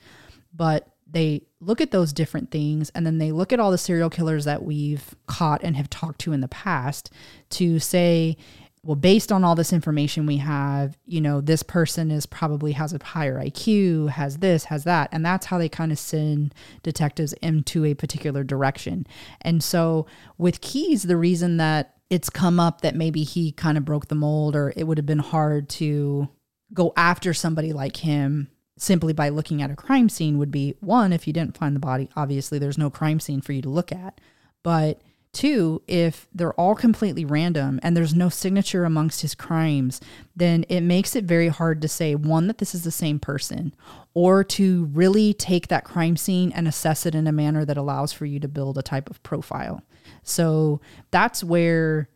[0.54, 4.10] But they look at those different things and then they look at all the serial
[4.10, 7.12] killers that we've caught and have talked to in the past
[7.50, 8.38] to say
[8.84, 12.94] well based on all this information we have you know this person is probably has
[12.94, 15.10] a higher IQ has this has that.
[15.12, 19.06] And that's how they kind of send detectives into a particular direction.
[19.42, 20.08] And so
[20.38, 24.16] with Keyes the reason that it's come up that maybe he kind of broke the
[24.16, 26.28] mold or it would have been hard to
[26.74, 28.50] go after somebody like him
[28.82, 31.80] simply by looking at a crime scene would be one, if you didn't find the
[31.80, 34.20] body, obviously there's no crime scene for you to look at.
[34.64, 35.02] But
[35.34, 40.02] two, if they're all completely random and there's no signature amongst his crimes,
[40.36, 43.76] then it makes it very hard to say, one, that this is the same person,
[44.16, 48.12] or to really take that crime scene and assess it in a manner that allows
[48.12, 49.84] for you to build a type of profile.
[50.24, 52.10] So that's where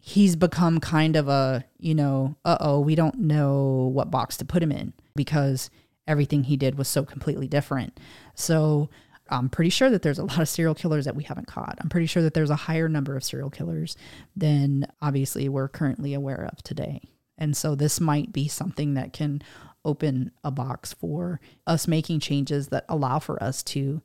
[0.00, 4.44] he's become kind of a, you know, uh oh, we don't know what box to
[4.44, 5.70] put him in because
[6.06, 7.98] everything he did was so completely different.
[8.34, 8.90] So
[9.28, 11.78] I'm pretty sure that there's a lot of serial killers that we haven't caught.
[11.80, 13.96] I'm pretty sure that there's a higher number of serial killers
[14.34, 17.02] than obviously we're currently aware of today.
[17.38, 19.42] And so this might be something that can
[19.84, 24.02] open a box for us making changes that allow for us to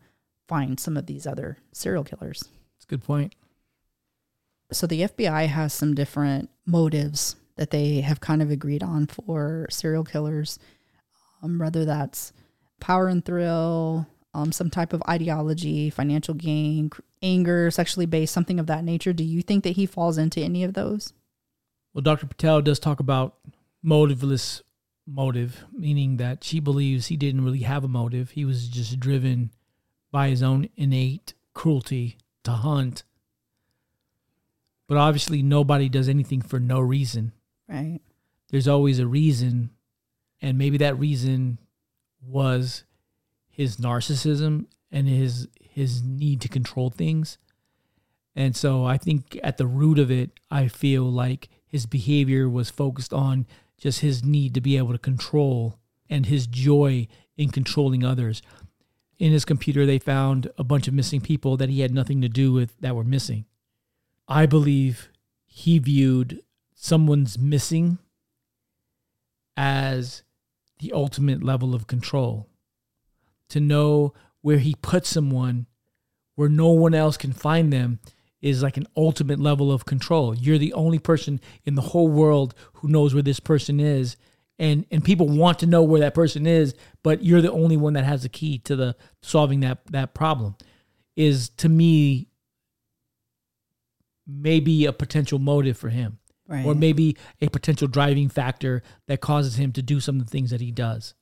[0.47, 2.43] find some of these other serial killers.
[2.75, 3.33] That's a good point.
[4.71, 9.67] So the FBI has some different motives that they have kind of agreed on for
[9.69, 10.59] serial killers,
[11.41, 12.33] um, whether that's
[12.79, 16.89] power and thrill, um, some type of ideology, financial gain,
[17.21, 19.13] anger, sexually based, something of that nature.
[19.13, 21.13] Do you think that he falls into any of those?
[21.93, 22.27] Well, Dr.
[22.27, 23.35] Patel does talk about
[23.83, 24.61] motiveless
[25.07, 28.31] motive, meaning that she believes he didn't really have a motive.
[28.31, 29.51] He was just driven
[30.11, 33.03] by his own innate cruelty to hunt.
[34.87, 37.31] But obviously, nobody does anything for no reason.
[37.67, 37.99] Right.
[38.49, 39.71] There's always a reason.
[40.41, 41.59] And maybe that reason
[42.21, 42.83] was
[43.49, 47.37] his narcissism and his his need to control things.
[48.35, 52.69] And so I think at the root of it, I feel like his behavior was
[52.69, 53.45] focused on
[53.77, 55.79] just his need to be able to control
[56.09, 57.07] and his joy
[57.37, 58.41] in controlling others.
[59.17, 62.29] In his computer, they found a bunch of missing people that he had nothing to
[62.29, 63.45] do with that were missing.
[64.27, 65.09] I believe
[65.45, 66.41] he viewed
[66.73, 67.99] someone's missing
[69.55, 70.23] as
[70.79, 72.47] the ultimate level of control.
[73.49, 75.67] To know where he put someone
[76.35, 77.99] where no one else can find them
[78.41, 80.35] is like an ultimate level of control.
[80.35, 84.17] You're the only person in the whole world who knows where this person is.
[84.59, 87.93] And and people want to know where that person is, but you're the only one
[87.93, 90.55] that has the key to the solving that that problem.
[91.15, 92.27] Is to me
[94.27, 96.19] maybe a potential motive for him.
[96.47, 96.65] Right.
[96.65, 100.51] Or maybe a potential driving factor that causes him to do some of the things
[100.51, 101.15] that he does.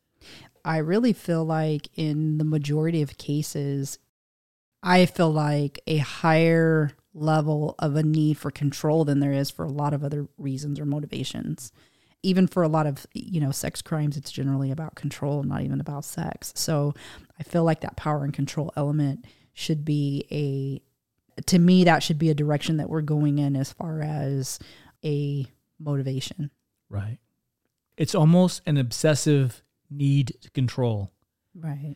[0.65, 3.99] I really feel like in the majority of cases,
[4.81, 9.63] I feel like a higher level of a need for control than there is for
[9.63, 11.71] a lot of other reasons or motivations.
[12.21, 15.79] Even for a lot of, you know, sex crimes, it's generally about control, not even
[15.79, 16.51] about sex.
[16.55, 16.93] So
[17.39, 20.81] I feel like that power and control element should be a,
[21.47, 24.59] to me, that should be a direction that we're going in as far as
[25.03, 25.45] a
[25.79, 26.51] motivation.
[26.89, 27.17] Right.
[27.97, 31.11] It's almost an obsessive need to control.
[31.55, 31.95] Right.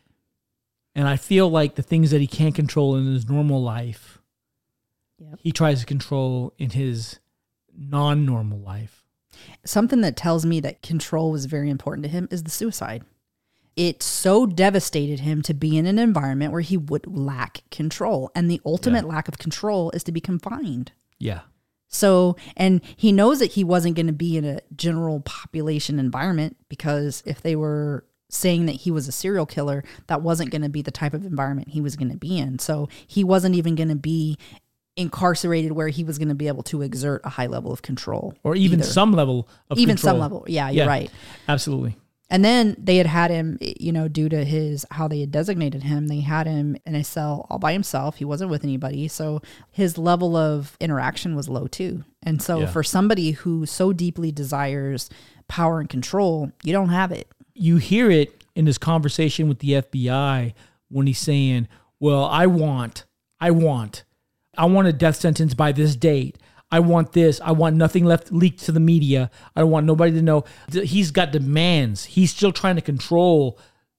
[0.96, 4.20] And I feel like the things that he can't control in his normal life,
[5.20, 5.40] Yep.
[5.42, 7.20] he tries to control in his
[7.76, 9.04] non normal life.
[9.66, 13.04] something that tells me that control was very important to him is the suicide.
[13.78, 18.32] It so devastated him to be in an environment where he would lack control.
[18.36, 20.92] And the ultimate lack of control is to be confined.
[21.20, 21.42] Yeah.
[21.88, 26.58] So, and he knows that he wasn't going to be in a general population environment
[26.68, 30.70] because if they were saying that he was a serial killer, that wasn't going to
[30.70, 32.60] be the type of environment he was going to be in.
[32.60, 34.38] So, he wasn't even going to be
[34.98, 38.34] incarcerated where he was going to be able to exert a high level of control
[38.44, 38.90] Or even either.
[38.90, 40.14] some level of even control.
[40.16, 40.46] some level.
[40.48, 41.12] Yeah, you're right.
[41.48, 41.96] Absolutely.
[42.30, 45.32] And then they had had him, eh, you know, due to his how they had
[45.32, 48.18] designated him, they had him in a cell all by himself.
[48.18, 52.04] He wasn't with anybody, so his level of interaction was low too.
[52.24, 52.66] And so Yeah.
[52.66, 55.10] for somebody who so deeply desires
[55.48, 57.30] power and control, you don't have it.
[57.54, 60.54] You hear it in his conversation with the FBI
[60.90, 61.68] when he's saying,
[62.00, 63.06] Well, I want,
[63.40, 64.04] I want,
[64.58, 66.38] I want a death sentence by this date.
[66.72, 67.40] I want this.
[67.42, 69.32] I want nothing left leaked to the media.
[69.56, 70.44] I don't want nobody to know.
[70.72, 72.06] He's got demands.
[72.06, 73.58] He's still trying to control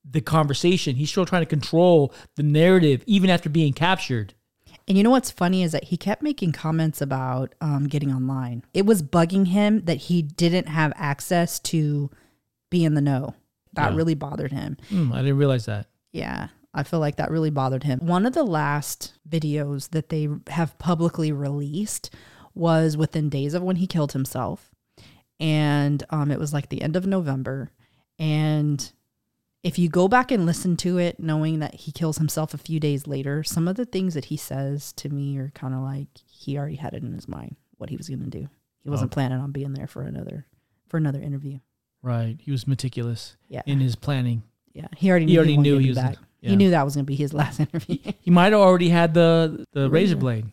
[0.08, 0.96] the conversation.
[0.96, 4.34] He's still trying to control the narrative, even after being captured.
[4.86, 8.64] And you know what's funny is that he kept making comments about um, getting online.
[8.72, 12.10] It was bugging him that he didn't have access to
[12.70, 13.34] be in the know.
[13.74, 13.96] That Yeah.
[13.96, 14.78] really bothered him.
[14.88, 15.88] Hmm, I didn't realize that.
[16.12, 18.00] Yeah, I feel like that really bothered him.
[18.00, 22.08] One of the last videos that they have publicly released
[22.58, 24.70] was within days of when he killed himself.
[25.40, 27.70] And um, it was like the end of November.
[28.18, 28.90] And
[29.62, 32.80] if you go back and listen to it, knowing that he kills himself a few
[32.80, 36.08] days later, some of the things that he says to me are kind of like
[36.26, 38.48] he already had it in his mind what he was going to do.
[38.82, 39.14] He wasn't Okay.
[39.14, 40.46] planning on being there for another
[40.88, 41.58] for another interview.
[42.02, 42.36] Right.
[42.40, 43.62] He was meticulous Yeah.
[43.66, 44.42] in his planning.
[44.72, 46.16] Yeah, he already He knew already wanted knew he was- back.
[46.40, 46.50] yeah.
[46.50, 47.98] He knew that was going to be his last interview.
[48.20, 50.16] He might have already had the the Razor.
[50.16, 50.46] blade.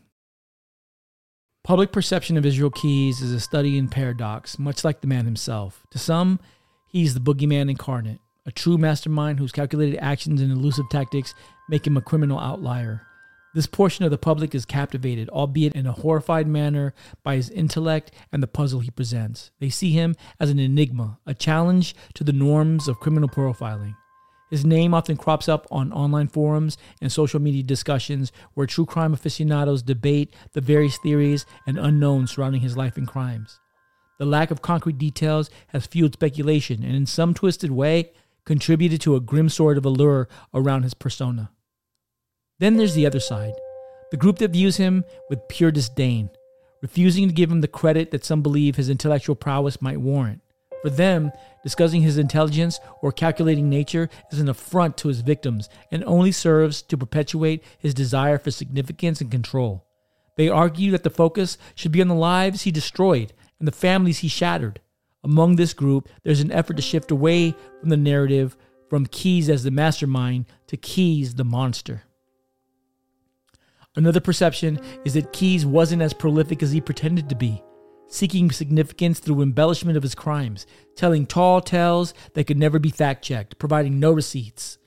[1.65, 5.83] Public perception of Israel Keyes is a study in paradox, much like the man himself.
[5.89, 6.39] To some,
[6.85, 11.33] he's the boogeyman incarnate, a true mastermind whose calculated actions and elusive tactics
[11.67, 13.01] make him a criminal outlier.
[13.55, 16.93] This portion of the public is captivated, albeit in a horrified manner,
[17.23, 19.49] by his intellect and the puzzle he presents.
[19.59, 23.95] They see him as an enigma, a challenge to the norms of criminal profiling.
[24.49, 29.13] His name often crops up on online forums and social media discussions where true crime
[29.13, 33.59] aficionados debate the various theories and unknowns surrounding his life and crimes.
[34.19, 38.11] The lack of concrete details has fueled speculation and, in some twisted way,
[38.45, 41.51] contributed to a grim sort of allure around his persona.
[42.59, 43.53] Then there's the other side
[44.11, 46.29] the group that views him with pure disdain,
[46.81, 50.41] refusing to give him the credit that some believe his intellectual prowess might warrant.
[50.85, 51.31] For them,
[51.63, 56.83] discussing his intelligence or calculating nature is an affront to his victims and only serves
[56.83, 59.83] to perpetuate his desire for significance and control.
[60.37, 64.19] They argue that the focus should be on the lives he destroyed and the families
[64.19, 64.79] he shattered.
[65.23, 68.55] Among this group, there's an effort to shift away from the narrative
[68.87, 72.03] from Keyes as the mastermind to Keyes the monster.
[73.95, 77.63] Another perception is that Keyes wasn't as prolific as he pretended to be,
[78.15, 80.65] seeking significance through embellishment of his crimes,
[80.95, 84.77] telling tall tales that could never be fact checked, providing no receipts.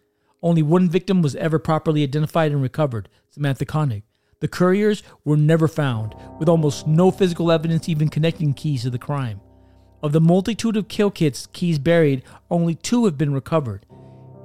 [0.42, 4.04] Only one victim was ever properly identified and recovered Samantha Koenig.
[4.40, 8.98] The Curriers were never found, with almost no physical evidence even connecting Keyes to the
[8.98, 9.40] crime.
[10.00, 13.84] Of the multitude of kill kits Keyes buried, only two have been recovered.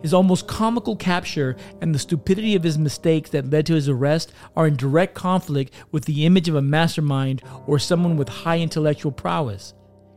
[0.04, 4.34] His almost comical capture and the stupidity of his mistakes that led to his arrest
[4.56, 9.14] are in direct conflict with the image of a mastermind or someone with high intellectual
[9.14, 9.74] prowess.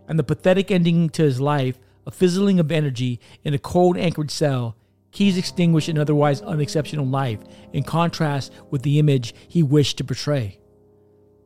[0.08, 4.32] And the pathetic ending to his life, a fizzling of energy in a cold Anchorage
[4.32, 4.76] cell,
[5.12, 7.40] Keyes extinguished an otherwise unexceptional life,
[7.72, 10.58] in contrast with the image he wished to portray.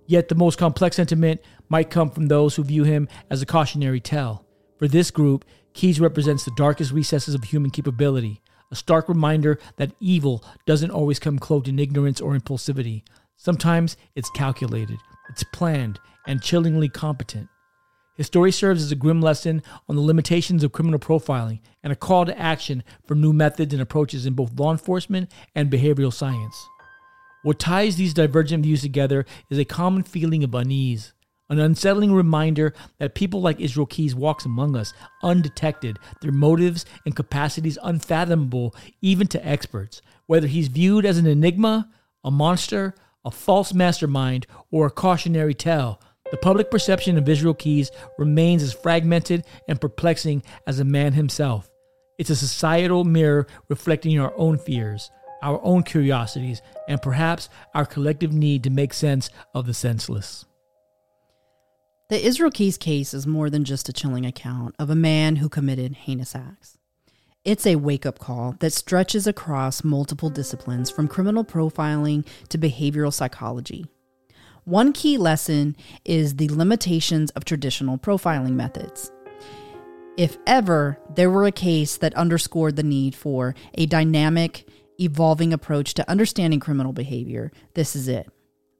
[0.07, 4.01] Yet the most complex sentiment might come from those who view him as a cautionary
[4.01, 4.45] tale.
[4.79, 8.41] For this group, Keyes represents the darkest recesses of human capability,
[8.71, 13.03] a stark reminder that evil doesn't always come cloaked in ignorance or impulsivity.
[13.37, 14.99] Sometimes it's calculated,
[15.29, 17.49] it's planned, and chillingly competent.
[18.17, 21.97] His story serves as a grim lesson on the limitations of criminal profiling and a
[21.97, 26.69] call to action for new methods and approaches in both law enforcement and behavioral science.
[27.43, 31.15] What ties these divergent views together is a common feeling of unease
[31.51, 37.14] an unsettling reminder that people like Israel Keyes walks among us undetected, their motives and
[37.14, 40.01] capacities unfathomable even to experts.
[40.27, 41.90] Whether he's viewed as an enigma,
[42.24, 42.94] a monster,
[43.24, 46.01] a false mastermind, or a cautionary tale,
[46.31, 51.68] the public perception of Israel Keyes remains as fragmented and perplexing as a man himself.
[52.18, 55.10] It's a societal mirror reflecting our own fears,
[55.43, 60.44] our own curiosities, and perhaps our collective need to make sense of the senseless.
[62.11, 65.49] The Israel Keyes case is more than just a chilling account of a man who
[65.49, 66.77] committed heinous acts.
[67.45, 73.12] It's a wake up call that stretches across multiple disciplines from criminal profiling to behavioral
[73.12, 73.87] psychology.
[74.65, 79.12] One key lesson is the limitations of traditional profiling methods.
[80.16, 84.69] If ever there were a case that underscored the need for a dynamic,
[85.01, 88.28] evolving approach to understanding criminal behavior, this is it.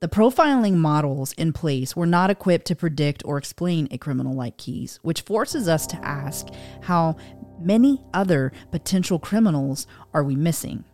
[0.01, 4.57] The profiling models in place were not equipped to predict or explain a criminal like
[4.57, 6.49] Keyes, which forces us to ask
[6.81, 7.17] how
[7.61, 10.85] many other potential criminals are we missing?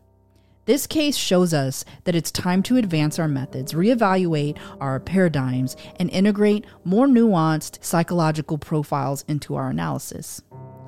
[0.65, 6.11] This case shows us that it's time to advance our methods, reevaluate our paradigms, and
[6.11, 10.43] integrate more nuanced psychological profiles into our analysis.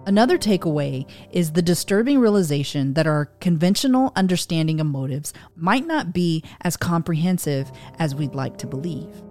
[0.08, 6.42] Another takeaway is the disturbing realization that our conventional understanding of motives might not be
[6.62, 9.22] as comprehensive as we'd like to believe.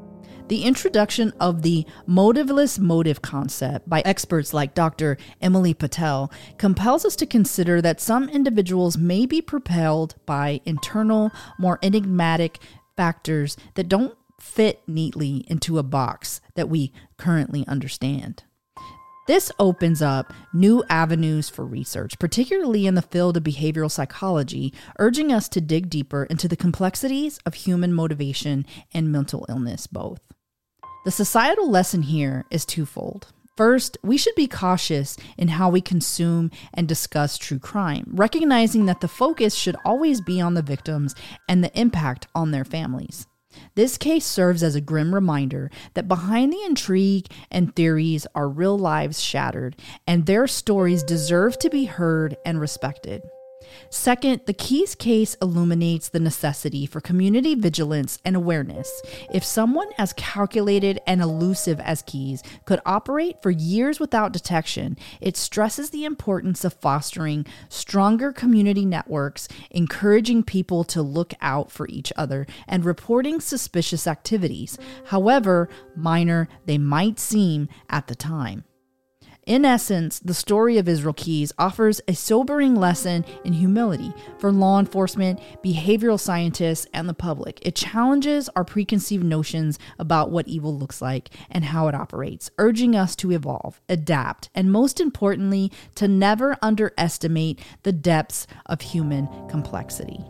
[0.49, 5.17] The introduction of the motiveless motive concept by experts like Dr.
[5.41, 11.79] Emily Patel compels us to consider that some individuals may be propelled by internal, more
[11.81, 12.59] enigmatic
[12.95, 18.43] factors that don't fit neatly into a box that we currently understand.
[19.27, 25.33] This opens up new avenues for research, particularly in the field of behavioral psychology, urging
[25.33, 30.21] us to dig deeper into the complexities of human motivation and mental illness, both.
[31.03, 33.33] The societal lesson here is twofold.
[33.57, 39.01] First, we should be cautious in how we consume and discuss true crime, recognizing that
[39.01, 41.15] the focus should always be on the victims
[41.49, 43.27] and the impact on their families.
[43.75, 48.77] This case serves as a grim reminder that behind the intrigue and theories are real
[48.77, 49.75] lives shattered,
[50.05, 53.21] and their stories deserve to be heard and respected.
[53.89, 59.01] Second, the Keyes case illuminates the necessity for community vigilance and awareness.
[59.33, 65.37] If someone as calculated and elusive as Keyes could operate for years without detection, it
[65.37, 72.13] stresses the importance of fostering stronger community networks, encouraging people to look out for each
[72.15, 78.63] other, and reporting suspicious activities, however minor they might seem at the time.
[79.47, 84.77] In essence, the story of Israel Keyes offers a sobering lesson in humility for law
[84.77, 87.65] enforcement, behavioral scientists, and the public.
[87.65, 92.93] It challenges our preconceived notions about what evil looks like and how it operates, urging
[92.93, 100.25] us to evolve, adapt, and most importantly, to never underestimate the depths of human complexity.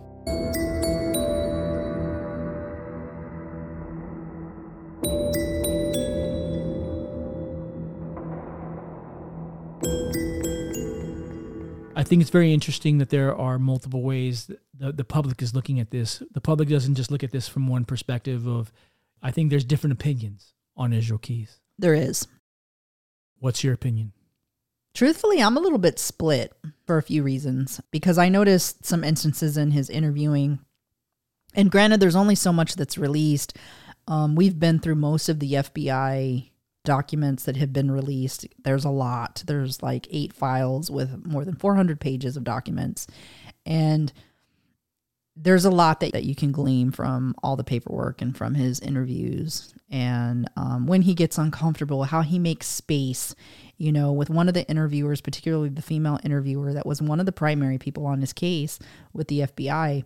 [12.07, 15.79] Think it's very interesting that there are multiple ways that the, the public is looking
[15.79, 16.23] at this.
[16.31, 18.71] The public doesn't just look at this from one perspective of,
[19.21, 21.59] I think there's different opinions on Israel Keyes.
[21.77, 22.27] There is.
[23.39, 24.13] What's your opinion?
[24.93, 26.53] Truthfully, I'm a little bit split
[26.85, 30.59] for a few reasons because I noticed some instances in his interviewing.
[31.53, 33.55] And granted, there's only so much that's released.
[34.07, 36.51] Um, we've been through most of the FBI
[36.87, 38.47] documents that have been released.
[38.63, 39.43] There's a lot.
[39.45, 43.07] There's like eight files with more than 400 pages of documents.
[43.65, 44.13] And
[45.35, 48.79] there's a lot that, that you can glean from all the paperwork and from his
[48.79, 49.73] interviews.
[49.91, 53.35] And um, when he gets uncomfortable, how he makes space,
[53.77, 57.25] you know, with one of the interviewers, particularly the female interviewer that was one of
[57.25, 58.79] the primary people on his case
[59.11, 60.05] with the FBI,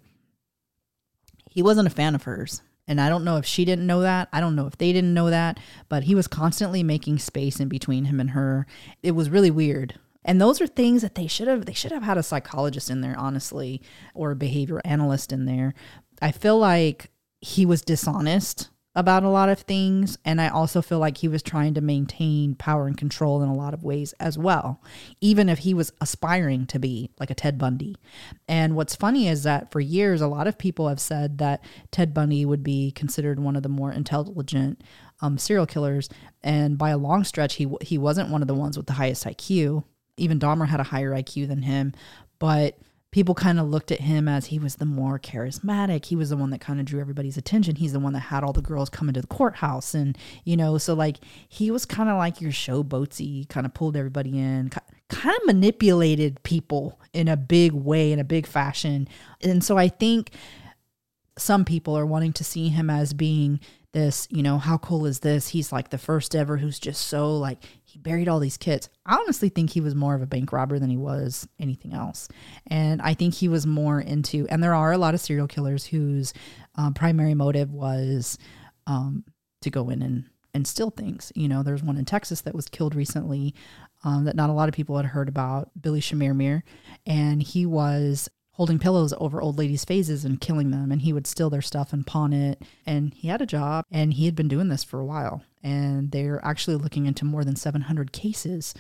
[1.51, 4.27] he wasn't a fan of hers and I don't know if she didn't know that.
[4.33, 7.69] I don't know if they didn't know that, but he was constantly making space in
[7.69, 8.67] between him and her.
[9.01, 9.97] It was really weird.
[10.25, 12.99] And those are things that they should have they should have had a psychologist in
[12.99, 13.81] there honestly
[14.13, 15.73] or a behavior analyst in there.
[16.21, 20.17] I feel like he was dishonest about a lot of things.
[20.25, 23.55] And I also feel like he was trying to maintain power and control in a
[23.55, 24.81] lot of ways as well,
[25.21, 27.95] even if he was aspiring to be like a Ted Bundy.
[28.47, 32.13] And what's funny is that for years, a lot of people have said that Ted
[32.13, 34.83] Bundy would be considered one of the more intelligent
[35.21, 36.09] um, serial killers.
[36.43, 39.25] And by a long stretch, he, he wasn't one of the ones with the highest
[39.25, 39.85] IQ.
[40.17, 41.93] Even Dahmer had a higher IQ than him.
[42.39, 42.77] But
[43.11, 46.05] people kind of looked at him as he was the more charismatic.
[46.05, 47.75] He was the one that kind of drew everybody's attention.
[47.75, 49.93] He's the one that had all the girls coming to the courthouse.
[49.93, 51.17] And, you know, so like
[51.49, 54.71] he was kind of like your showboatsy, kind of pulled everybody in,
[55.09, 59.09] kind of manipulated people in a big way, in a big fashion.
[59.41, 60.31] And so I think
[61.37, 63.59] some people are wanting to see him as being
[63.93, 65.49] this, you know, how cool is this?
[65.49, 67.57] He's like the first ever who's just so like
[67.91, 68.89] he buried all these kids.
[69.05, 72.29] I honestly think he was more of a bank robber than he was anything else.
[72.67, 75.85] And I think he was more into, and there are a lot of serial killers
[75.85, 76.33] whose
[76.75, 78.37] um, primary motive was
[78.87, 79.25] um,
[79.61, 81.33] to go in and, and steal things.
[81.35, 83.53] You know, there's one in Texas that was killed recently
[84.05, 86.63] um, that not a lot of people had heard about, Billy Chemirmir.
[87.05, 88.29] And he was
[88.61, 90.91] holding pillows over old ladies' faces and killing them.
[90.91, 92.61] And he would steal their stuff and pawn it.
[92.85, 95.41] And he had a job and he had been doing this for a while.
[95.63, 98.75] And they're actually looking into more than 700 cases.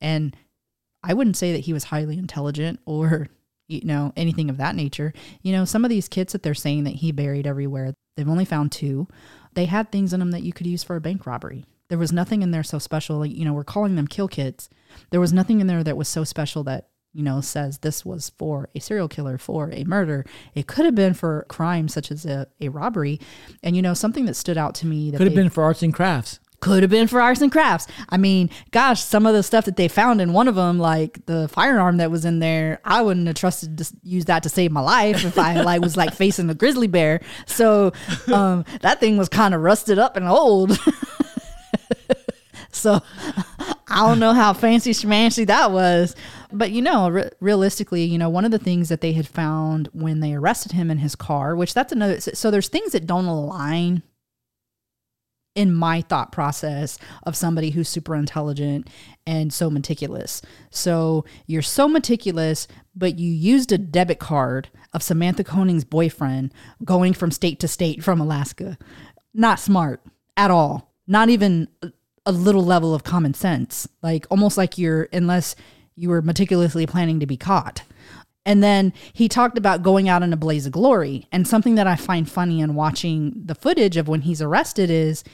[0.00, 0.36] And
[1.02, 3.26] I wouldn't say that he was highly intelligent or,
[3.66, 5.12] you know, anything of that nature.
[5.42, 8.44] You know, some of these kits that they're saying that he buried everywhere, they've only
[8.44, 9.08] found two.
[9.54, 11.66] They had things in them that you could use for a bank robbery.
[11.88, 13.18] There was nothing in there so special.
[13.18, 14.68] Like, you know, we're calling them kill kits.
[15.10, 18.30] There was nothing in there that was so special that you know, says this was
[18.36, 20.26] for a serial killer, for a murder.
[20.54, 23.18] It could have been for crime such as a, a robbery.
[23.62, 25.82] And, you know, something that stood out to me that could have been for arts
[25.82, 26.40] and crafts.
[26.60, 27.86] Could have been for arts and crafts.
[28.10, 31.24] I mean, gosh, some of the stuff that they found in one of them, like
[31.24, 34.70] the firearm that was in there, I wouldn't have trusted to use that to save
[34.70, 37.22] my life if I like was like facing a grizzly bear.
[37.46, 37.94] So
[38.30, 40.78] um, that thing was kind of rusted up and old.
[42.72, 43.00] so
[43.88, 46.14] I don't know how fancy schmancy that was.
[46.52, 49.88] But you know, re- realistically, you know, one of the things that they had found
[49.92, 52.20] when they arrested him in his car, which that's another.
[52.20, 54.02] So there's things that don't align
[55.56, 58.88] in my thought process of somebody who's super intelligent
[59.26, 60.42] and so meticulous.
[60.70, 66.52] So you're so meticulous, but you used a debit card of Samantha Koenig's boyfriend
[66.84, 68.76] going from state to state from Alaska.
[69.32, 70.02] Not smart
[70.36, 70.92] at all.
[71.06, 71.68] Not even
[72.26, 73.88] a little level of common sense.
[74.02, 75.56] Like almost like you're, unless
[75.96, 77.82] you were meticulously planning to be caught.
[78.44, 81.26] And then he talked about going out in a blaze of glory.
[81.32, 85.24] And something that I find funny in watching the footage of when he's arrested is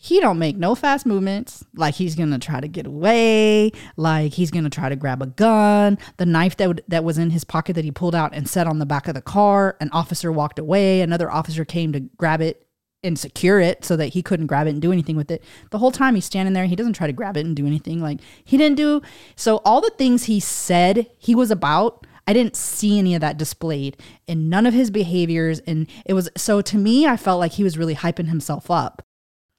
[0.00, 1.64] he don't make no fast movements.
[1.74, 3.72] Like he's gonna try to get away.
[3.96, 5.98] Like he's gonna try to grab a gun.
[6.18, 8.78] The knife that, that was in his pocket that he pulled out and set on
[8.78, 11.00] the back of the car an officer walked away.
[11.00, 12.67] Another officer came to grab it
[13.02, 15.42] and secure it so that he couldn't grab it and do anything with it.
[15.70, 18.00] The whole time he's standing there, he doesn't try to grab it and do anything.
[18.00, 19.02] Like he didn't do
[19.36, 23.38] so all the things he said he was about, I didn't see any of that
[23.38, 23.96] displayed
[24.26, 27.64] in none of his behaviors and it was so to me I felt like he
[27.64, 29.02] was really hyping himself up.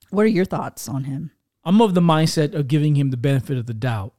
[0.09, 1.31] What are your thoughts on him?
[1.63, 4.13] I'm of the mindset of giving him the benefit of the doubt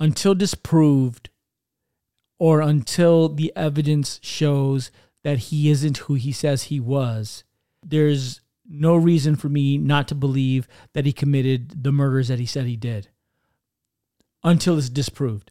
[0.00, 1.30] until disproved
[2.38, 4.90] or until the evidence shows
[5.24, 7.44] that he isn't who he says he was.
[7.88, 12.46] There's no reason for me not to believe that he committed the murders that he
[12.46, 13.08] said he did
[14.44, 15.50] until it's disproved.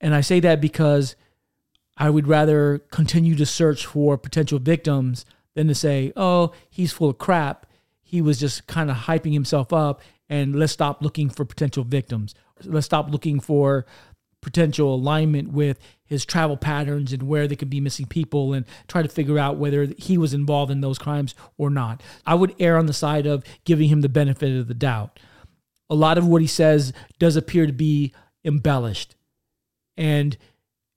[0.00, 1.16] And I say that because
[1.96, 5.24] I would rather continue to search for potential victims
[5.54, 7.66] than to say, oh, he's full of crap.
[8.02, 12.34] He was just kind of hyping himself up, and let's stop looking for potential victims.
[12.64, 13.86] Let's stop looking for
[14.40, 19.02] potential alignment with his travel patterns and where they could be missing people and try
[19.02, 22.02] to figure out whether he was involved in those crimes or not.
[22.26, 25.20] I would err on the side of giving him the benefit of the doubt.
[25.88, 28.12] A lot of what he says does appear to be
[28.44, 29.16] embellished
[29.96, 30.36] and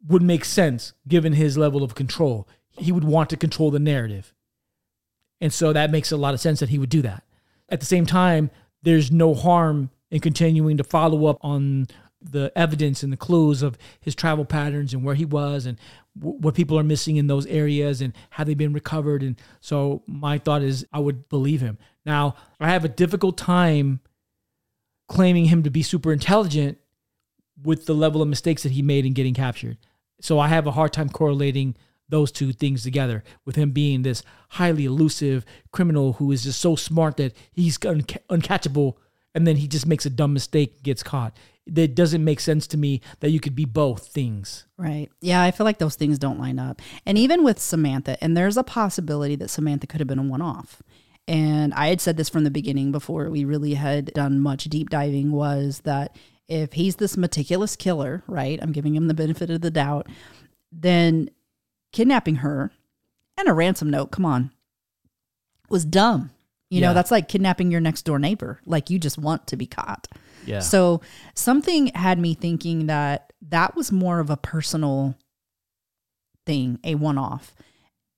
[0.07, 2.47] would make sense given his level of control.
[2.71, 4.33] He would want to control the narrative.
[5.41, 7.23] And so that makes a lot of sense that he would do that.
[7.69, 8.49] At the same time,
[8.81, 11.87] there's no harm in continuing to follow up on
[12.23, 15.77] the evidence and the clues of his travel patterns and where he was and
[16.19, 19.23] what people are missing in those areas and how they've been recovered.
[19.23, 21.77] And so my thought is I would believe him.
[22.05, 23.99] Now, I have a difficult time
[25.07, 26.77] claiming him to be super intelligent
[27.61, 29.77] with the level of mistakes that he made in getting captured.
[30.21, 31.75] So I have a hard time correlating
[32.09, 36.75] those two things together with him being this highly elusive criminal who is just so
[36.75, 38.95] smart that he's unca- uncatchable
[39.33, 41.35] and then he just makes a dumb mistake and gets caught.
[41.65, 44.65] That doesn't make sense to me that you could be both things.
[44.77, 45.09] Right.
[45.21, 46.81] Yeah, I feel like those things don't line up.
[47.05, 50.41] And even with Samantha, and there's a possibility that Samantha could have been a one
[50.41, 50.83] off.
[51.25, 54.89] And I had said this from the beginning before we really had done much deep
[54.89, 56.17] diving was that
[56.49, 58.59] if he's this meticulous killer, right?
[58.61, 60.07] I'm giving him the benefit of the doubt,
[60.69, 61.29] then
[61.93, 62.71] kidnapping her
[63.37, 64.51] and a ransom note, come on,
[65.69, 66.31] was dumb.
[66.69, 66.89] You Yeah.
[66.89, 68.59] know, that's like kidnapping your next door neighbor.
[68.65, 70.09] Like you just want to be caught.
[70.45, 70.59] Yeah.
[70.59, 71.01] So
[71.35, 75.15] something had me thinking that that was more of a personal
[76.45, 77.55] thing, a one off.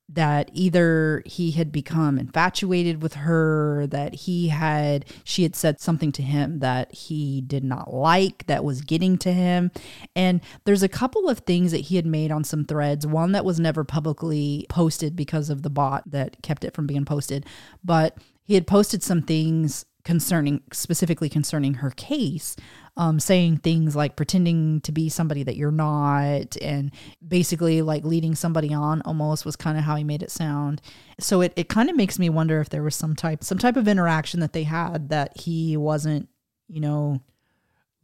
[0.08, 6.12] That either he had become infatuated with her, that he had, she had said something
[6.12, 9.72] to him that he did not like, that was getting to him.
[10.16, 13.08] And there's a couple of things that he had made on some threads.
[13.08, 17.04] One that was never publicly posted because of the bot that kept it from being
[17.04, 17.44] posted.
[17.84, 22.56] But he had posted some things concerning specifically concerning her case
[22.96, 26.92] um, saying things like pretending to be somebody that you're not and
[27.28, 30.82] basically like leading somebody on almost was kind of how he made it sound
[31.20, 33.76] so it, it kind of makes me wonder if there was some type some type
[33.76, 36.30] of interaction that they had that he wasn't
[36.70, 37.20] you know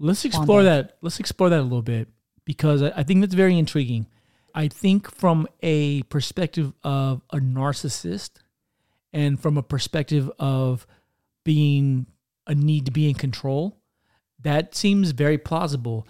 [0.04, 0.98] Let's explore that.
[1.02, 2.08] Let's explore that a little bit
[2.44, 4.08] because I I think that's very intriguing.
[4.54, 8.32] I think from a perspective of a narcissist
[9.14, 10.88] and from a perspective of
[11.44, 12.08] being
[12.48, 13.78] a need to be in control,
[14.40, 16.08] that seems very plausible.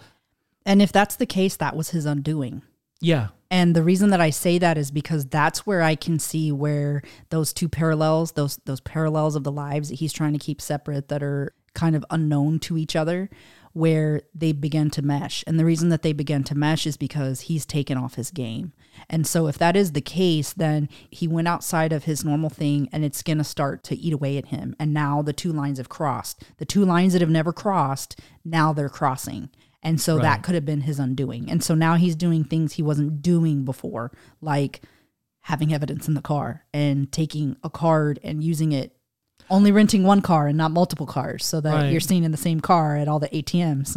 [0.64, 2.62] and if that's the case that was his undoing
[3.00, 3.28] Yeah.
[3.50, 7.02] And the reason that I say that is because that's where I can see where
[7.28, 11.08] those two parallels, those those parallels of the lives that he's trying to keep separate
[11.08, 13.28] that are kind of unknown to each other,
[13.72, 15.42] where they begin to mesh.
[15.46, 18.72] And the reason that they begin to mesh is because he's taken off his game.
[19.08, 22.88] And so if that is the case, then he went outside of his normal thing
[22.92, 24.76] and it's going to start to eat away at him.
[24.78, 26.42] And now the two lines have crossed.
[26.58, 29.48] The two lines that have never crossed, now they're crossing.
[29.82, 31.50] And so that could have been his undoing.
[31.50, 34.82] And so now he's doing things he wasn't doing before, like
[35.40, 38.96] having evidence in the car and taking a card and using it,
[39.52, 41.92] only renting one car and not multiple cars so that Right.
[41.92, 43.96] you're seen in the same car at all the ATMs.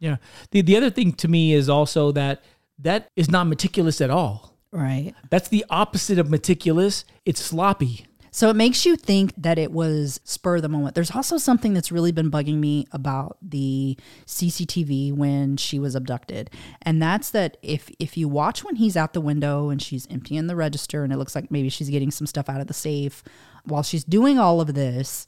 [0.00, 0.16] Yeah.
[0.52, 2.42] The the other thing to me is also that
[2.78, 4.56] that is not meticulous at all.
[4.72, 5.12] Right.
[5.28, 7.04] That's the opposite of meticulous.
[7.26, 8.06] It's sloppy.
[8.34, 10.94] So it makes you think that it was spur of the moment.
[10.94, 16.50] There's also something that's really been bugging me about the CCTV when she was abducted.
[16.80, 20.46] And that's that if if you watch when he's out the window and she's emptying
[20.46, 23.22] the register and it looks like maybe she's getting some stuff out of the safe
[23.64, 25.26] while she's doing all of this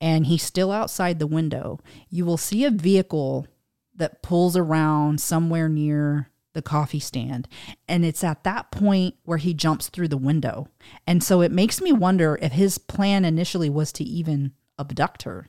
[0.00, 1.80] and he's still outside the window,
[2.10, 3.46] you will see a vehicle
[3.94, 7.46] that pulls around somewhere near the coffee stand.
[7.88, 10.68] And it's at that point where he jumps through the window.
[11.06, 15.48] And so it makes me wonder if his plan initially was to even abduct her.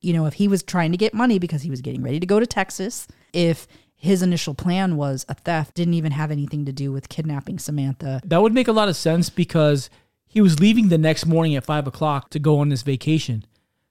[0.00, 2.26] You know, if he was trying to get money because he was getting ready to
[2.26, 3.66] go to Texas, if
[3.96, 8.20] his initial plan was a theft, didn't even have anything to do with kidnapping Samantha.
[8.24, 9.88] That would make a lot of sense because
[10.34, 13.44] he was leaving the next morning at five o'clock to go on this vacation.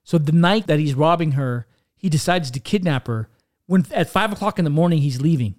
[0.03, 1.65] So the night that he's robbing her,
[1.95, 3.29] he decides to kidnap her.
[3.65, 5.55] When at five o'clock in the morning he's leaving,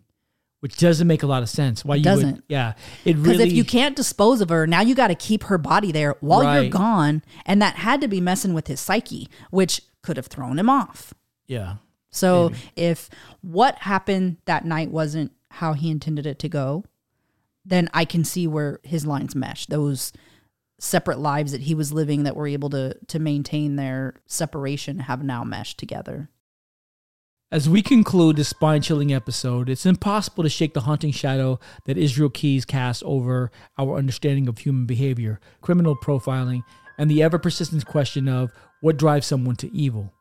[0.60, 1.86] which doesn't make a lot of sense.
[1.86, 2.04] Why you would?
[2.04, 2.44] Doesn't.
[2.48, 2.74] Yeah,
[3.06, 3.44] it Because really.
[3.44, 6.62] if you can't dispose of her, now you got to keep her body there while
[6.62, 7.22] you're gone.
[7.46, 11.14] And that had to be messing with his psyche, which could have thrown him off.
[11.46, 11.76] Yeah.
[12.10, 12.58] So Maybe.
[12.76, 13.08] if
[13.40, 16.84] what happened that night wasn't how he intended it to go,
[17.64, 19.64] then I can see where his lines mesh.
[19.64, 20.12] Those
[20.78, 25.22] separate lives that he was living that were able to to maintain their separation have
[25.22, 26.30] now meshed together.
[27.52, 31.96] As we conclude this spine chilling episode, it's impossible to shake the haunting shadow that
[31.96, 36.62] Israel Keyes casts over our understanding of human behavior, criminal profiling,
[36.98, 40.12] and the ever persistent question of what drives someone to evil.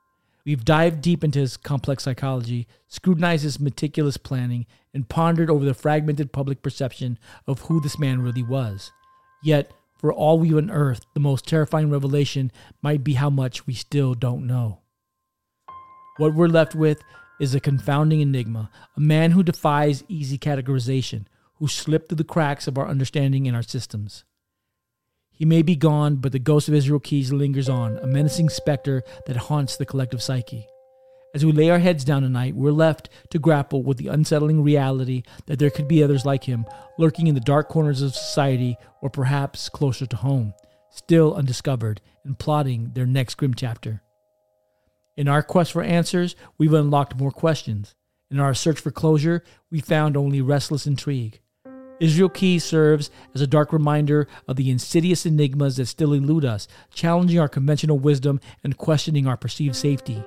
[0.45, 5.73] We've dived deep into his complex psychology, scrutinized his meticulous planning, and pondered over the
[5.73, 7.17] fragmented public perception
[7.47, 8.91] of who this man really was.
[9.41, 9.71] Yet,
[10.03, 12.51] for all we've unearthed, the most terrifying revelation
[12.81, 14.81] might be how much we still don't know.
[16.17, 17.01] What we're left with
[17.39, 21.23] is a confounding enigma, a man who defies easy categorization,
[21.55, 24.25] who slipped through the cracks of our understanding and our systems.
[25.31, 29.03] He may be gone, but the ghost of Israel Keyes lingers on, a menacing specter
[29.25, 30.67] that haunts the collective psyche.
[31.35, 35.23] As we lay our heads down tonight, we're left to grapple with the unsettling reality
[35.47, 36.63] that there could be others like him,
[36.99, 40.53] lurking in the dark corners of society or perhaps closer to home,
[40.91, 44.03] still undiscovered and plotting their next grim chapter.
[45.17, 47.95] In our quest for answers, we've unlocked more questions.
[48.29, 51.39] In our search for closure, we found only restless intrigue.
[51.99, 56.67] Israel Keyes serves as a dark reminder of the insidious enigmas that still elude us,
[56.93, 60.23] challenging our conventional wisdom and questioning our perceived safety.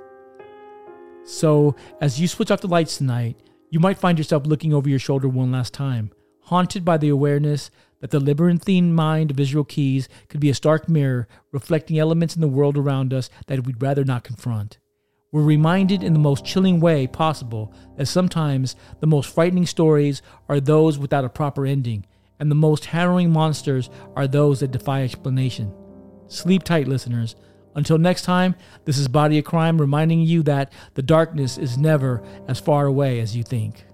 [1.26, 3.36] So, as you switch off the lights tonight,
[3.68, 6.12] you might find yourself looking over your shoulder one last time,
[6.42, 7.68] haunted by the awareness
[8.00, 12.42] that the labyrinthine mind of Israel Keyes could be a stark mirror reflecting elements in
[12.42, 14.78] the world around us that we'd rather not confront.
[15.32, 20.60] We're reminded in the most chilling way possible that sometimes the most frightening stories are
[20.60, 22.06] those without a proper ending,
[22.38, 25.74] and the most harrowing monsters are those that defy explanation.
[26.28, 27.34] Sleep tight, listeners.
[27.76, 28.54] Until next time,
[28.86, 33.20] this is Body of Crime reminding you that the darkness is never as far away
[33.20, 33.84] as you think.